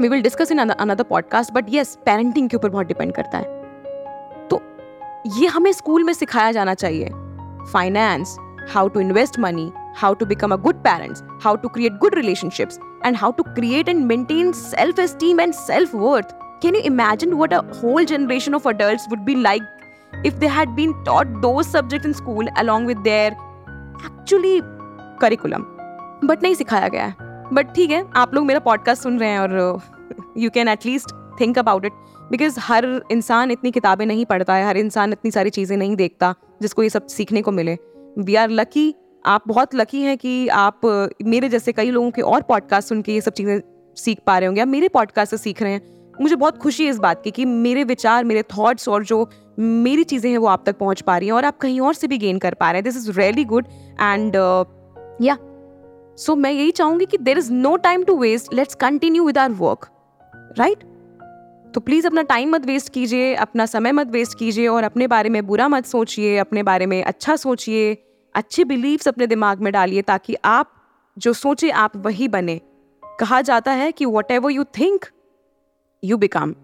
we 0.00 0.08
will 0.08 0.22
discuss 0.22 0.52
in 0.52 0.58
another 0.58 1.04
podcast 1.04 1.52
but 1.52 1.70
yes 1.70 1.96
parenting 2.04 2.48
के 2.48 2.56
ऊपर 2.56 2.68
बहुत 2.68 2.86
डिपेंड 2.86 3.12
करता 3.12 3.38
है। 3.38 3.57
ये 5.36 5.46
हमें 5.46 5.72
स्कूल 5.72 6.04
में 6.04 6.12
सिखाया 6.12 6.52
जाना 6.52 6.74
चाहिए। 6.74 7.10
Finance 7.72 8.36
how 8.74 8.88
to 8.88 9.00
invest 9.00 9.38
money 9.38 9.70
how 9.96 10.14
to 10.14 10.26
become 10.26 10.52
a 10.52 10.56
good 10.56 10.76
parents 10.76 11.22
how 11.44 11.56
to 11.56 11.68
create 11.68 11.92
good 11.92 12.14
relationships 12.14 12.78
and 13.06 13.16
how 13.16 13.32
to 13.32 13.42
create 13.42 13.88
and 13.88 14.04
maintain 14.06 14.52
self 14.52 14.98
esteem 14.98 15.40
and 15.40 15.52
self 15.54 15.94
worth 15.94 16.28
can 16.62 16.74
you 16.74 16.80
imagine 16.82 17.34
what 17.34 17.54
a 17.54 17.60
whole 17.82 18.04
generation 18.04 18.54
of 18.54 18.68
adults 18.68 19.06
would 19.10 19.18
be 19.18 19.34
like 19.34 20.22
if 20.26 20.34
they 20.34 20.46
had 20.46 20.68
been 20.68 20.92
taught 21.04 21.26
those 21.42 21.62
subject 21.62 22.06
in 22.06 22.12
school 22.12 22.46
along 22.58 22.86
with 22.86 22.98
their 22.98 23.32
actually 23.32 24.60
curriculum 25.20 25.64
but 26.24 26.42
नहीं 26.42 26.54
सिखाया 26.54 26.88
गया 26.88 27.04
है। 27.04 27.14
But 27.52 27.74
ठीक 27.74 27.90
है, 27.90 28.04
आप 28.16 28.34
लोग 28.34 28.44
मेरा 28.44 28.60
podcast 28.60 29.02
सुन 29.02 29.18
रहे 29.18 29.28
हैं 29.28 29.40
और 29.40 29.80
you 30.36 30.50
can 30.50 30.68
at least 30.68 31.14
think 31.40 31.58
about 31.58 31.84
it 31.84 31.92
because 32.30 32.58
हर 32.60 32.84
इंसान 33.10 33.50
इतनी 33.50 33.70
किताबें 33.70 34.04
नहीं 34.06 34.24
पढ़ता 34.24 34.54
है, 34.54 34.66
हर 34.66 34.76
इंसान 34.76 35.12
इतनी 35.12 35.30
सारी 35.30 35.50
चीज़ें 35.50 35.76
नहीं 35.76 35.96
देखता 35.96 36.34
जिसको 36.62 36.82
ये 36.82 36.88
सब 36.88 37.06
सीखने 37.06 37.42
को 37.42 37.52
मिले। 37.52 37.76
वी 38.18 38.34
आर 38.34 38.50
लकी 38.50 38.94
आप 39.24 39.42
बहुत 39.48 39.74
लकी 39.74 40.00
हैं 40.02 40.16
कि 40.18 40.48
आप, 40.48 40.80
मेरे 41.24 41.48
जैसे 41.48 41.72
कई 41.72 41.90
लोगों 41.90 42.10
के 42.10 42.22
और 42.22 42.42
पॉडकास्ट 42.42 42.88
सुन 42.88 43.02
के 43.02 43.12
ये 43.12 43.20
सब 43.20 43.32
चीज़ें 43.32 43.60
सीख 43.96 44.18
पा 44.26 44.38
रहे 44.38 44.46
होंगे। 44.46 44.58
या 44.58 44.64
मेरे 44.66 44.88
पॉडकास्ट 44.88 45.30
से 45.30 45.36
सीख 45.36 45.62
रहे 45.62 45.72
हैं। 45.72 45.96
मुझे 46.20 46.36
बहुत 46.36 46.58
खुशी 46.58 46.84
है 46.84 46.90
इस 46.90 46.98
बात 46.98 47.22
की 47.24 47.30
कि 47.30 47.44
मेरे 47.44 47.84
विचार, 47.84 48.24
मेरे 48.24 48.42
थॉट्स 48.56 48.88
और 48.88 49.04
जो 49.04 49.28
मेरी 49.58 50.04
चीज़ें 50.04 50.30
हैं 50.30 50.38
वो 50.38 50.46
आप 50.46 50.62
तक 50.66 50.78
पहुँच 50.78 51.00
पा 51.00 51.16
रही 51.18 51.28
हैं 51.28 51.34
और 51.34 51.44
आप 51.44 51.58
कहीं 51.58 51.80
और 51.80 51.94
से 51.94 52.06
भी 52.06 52.18
गेन 52.18 52.38
कर 52.38 52.54
पा 52.54 52.70
रहे 52.70 52.80
हैं। 52.80 52.84
This 52.84 52.96
is 52.96 53.18
really 53.18 53.44
good 53.44 53.66
and 54.00 54.36
yeah 55.22 55.36
so 56.18 56.34
मैं 56.36 56.50
यही 56.50 56.70
चाहूँगी 56.70 57.06
कि 57.06 57.18
there 57.18 57.38
is 57.38 57.52
no 57.52 57.76
time 57.76 58.04
to 58.04 58.16
waste 58.16 58.54
let's 58.54 58.74
continue 58.74 59.24
with 59.24 59.38
our 59.38 59.50
work 59.50 59.88
right 60.58 60.84
तो 61.74 61.80
प्लीज़ 61.80 62.06
अपना 62.06 62.22
टाइम 62.22 62.50
मत 62.50 62.66
वेस्ट 62.66 62.92
कीजिए, 62.92 63.34
अपना 63.34 63.66
समय 63.66 63.92
मत 63.92 64.06
वेस्ट 64.06 64.38
कीजिए 64.38 64.68
और 64.68 64.84
अपने 64.84 65.06
बारे 65.06 65.28
में 65.28 65.46
बुरा 65.46 65.68
मत 65.68 65.86
सोचिए, 65.86 66.36
अपने 66.36 66.62
बारे 66.62 66.86
में 66.86 67.02
अच्छा 67.02 67.36
सोचिए, 67.36 67.94
अच्छे 68.34 68.64
बिलीव्स 68.64 69.08
अपने 69.08 69.26
दिमाग 69.26 69.60
में 69.60 69.72
डालिए 69.72 70.02
ताकि 70.02 70.36
आप 70.44 70.72
जो 71.18 71.32
सोचे 71.32 71.70
आप 71.70 71.96
वही 71.96 72.28
बने। 72.28 72.60
कहा 73.20 73.40
जाता 73.40 73.72
है 73.72 73.92
कि 73.92 74.04
whatever 74.30 74.50
you 74.50 74.64
think 74.64 75.04
you 76.04 76.16
become 76.16 76.54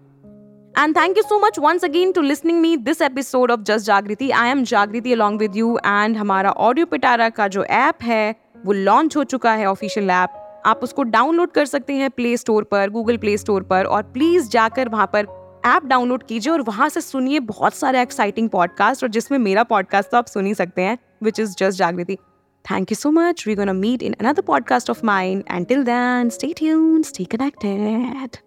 and 0.77 0.95
thank 0.97 1.17
you 1.17 1.23
so 1.23 1.39
much 1.39 1.59
once 1.59 1.85
again 1.85 2.11
to 2.11 2.21
listening 2.21 2.59
me 2.61 2.75
this 2.77 3.01
episode 3.01 3.51
of 3.51 3.61
just 3.61 3.85
Jagriti 3.85 4.29
I 4.29 4.49
am 4.49 4.63
Jagriti 4.63 5.13
along 5.13 5.39
with 5.39 5.55
you 5.55 5.77
and 5.77 6.17
हमारा 6.17 6.51
ऑडियो 6.51 6.85
पिटारा 6.85 7.29
का 7.29 7.47
जो 7.47 7.63
ऐप 7.63 8.03
है, 8.03 8.35
वो 8.65 8.73
लॉन्च 8.73 9.17
हो 9.17 9.23
चुका 9.23 9.53
है 9.53 9.65
ऑफिशियल 9.65 10.09
ऐप 10.09 10.41
आप 10.65 10.79
उसको 10.83 11.03
डाउनलोड 11.03 11.51
कर 11.51 11.65
सकते 11.65 11.93
हैं 11.93 12.09
प्ले 12.09 12.35
स्टोर 12.37 12.63
पर 12.63 12.89
गूगल 12.89 13.17
प्ले 13.17 13.37
स्टोर 13.37 13.63
पर 13.63 13.85
और 13.85 14.03
प्लीज़ 14.13 14.49
जाकर 14.49 14.89
वहाँ 14.89 15.09
पर 15.13 15.27
ऐप 15.65 15.85
डाउनलोड 15.85 16.23
कीजिए 16.23 16.51
और 16.53 16.61
वहाँ 16.61 16.89
से 16.89 17.01
सुनिए 17.01 17.39
बहुत 17.51 17.73
सारे 17.73 18.01
एक्साइटिंग 18.01 18.49
पॉडकास्ट 18.49 19.03
और 19.03 19.09
जिसमें 19.09 19.37
मेरा 19.39 19.63
पॉडकास्ट 19.63 20.11
तो 20.11 20.17
आप 20.17 20.27
सुन 20.27 20.45
ही 20.45 20.53
सकते 20.55 20.81
हैं 20.81 20.97
which 21.23 21.39
is 21.39 21.55
just 21.55 21.79
Jagriti. 21.79 22.17
Thank 22.65 22.89
you 22.89 22.95
so 22.95 23.11
much. 23.11 23.45
We're 23.45 23.55
going 23.55 23.67
to 23.67 23.75
meet 23.75 24.01
in 24.01 24.15
another 24.19 24.41
podcast 24.41 24.89
of 24.89 25.03
mine. 25.03 25.43
Until 25.49 25.83
then, 25.83 26.31
stay 26.31 26.51
tuned, 26.53 27.05
stay 27.05 27.25
connected. 27.25 28.37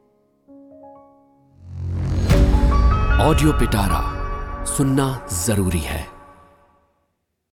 Audio 3.21 3.53
Pitara 3.53 4.03
सुनना 4.67 5.07
ज़रूरी 5.33 5.81
है 5.81 6.18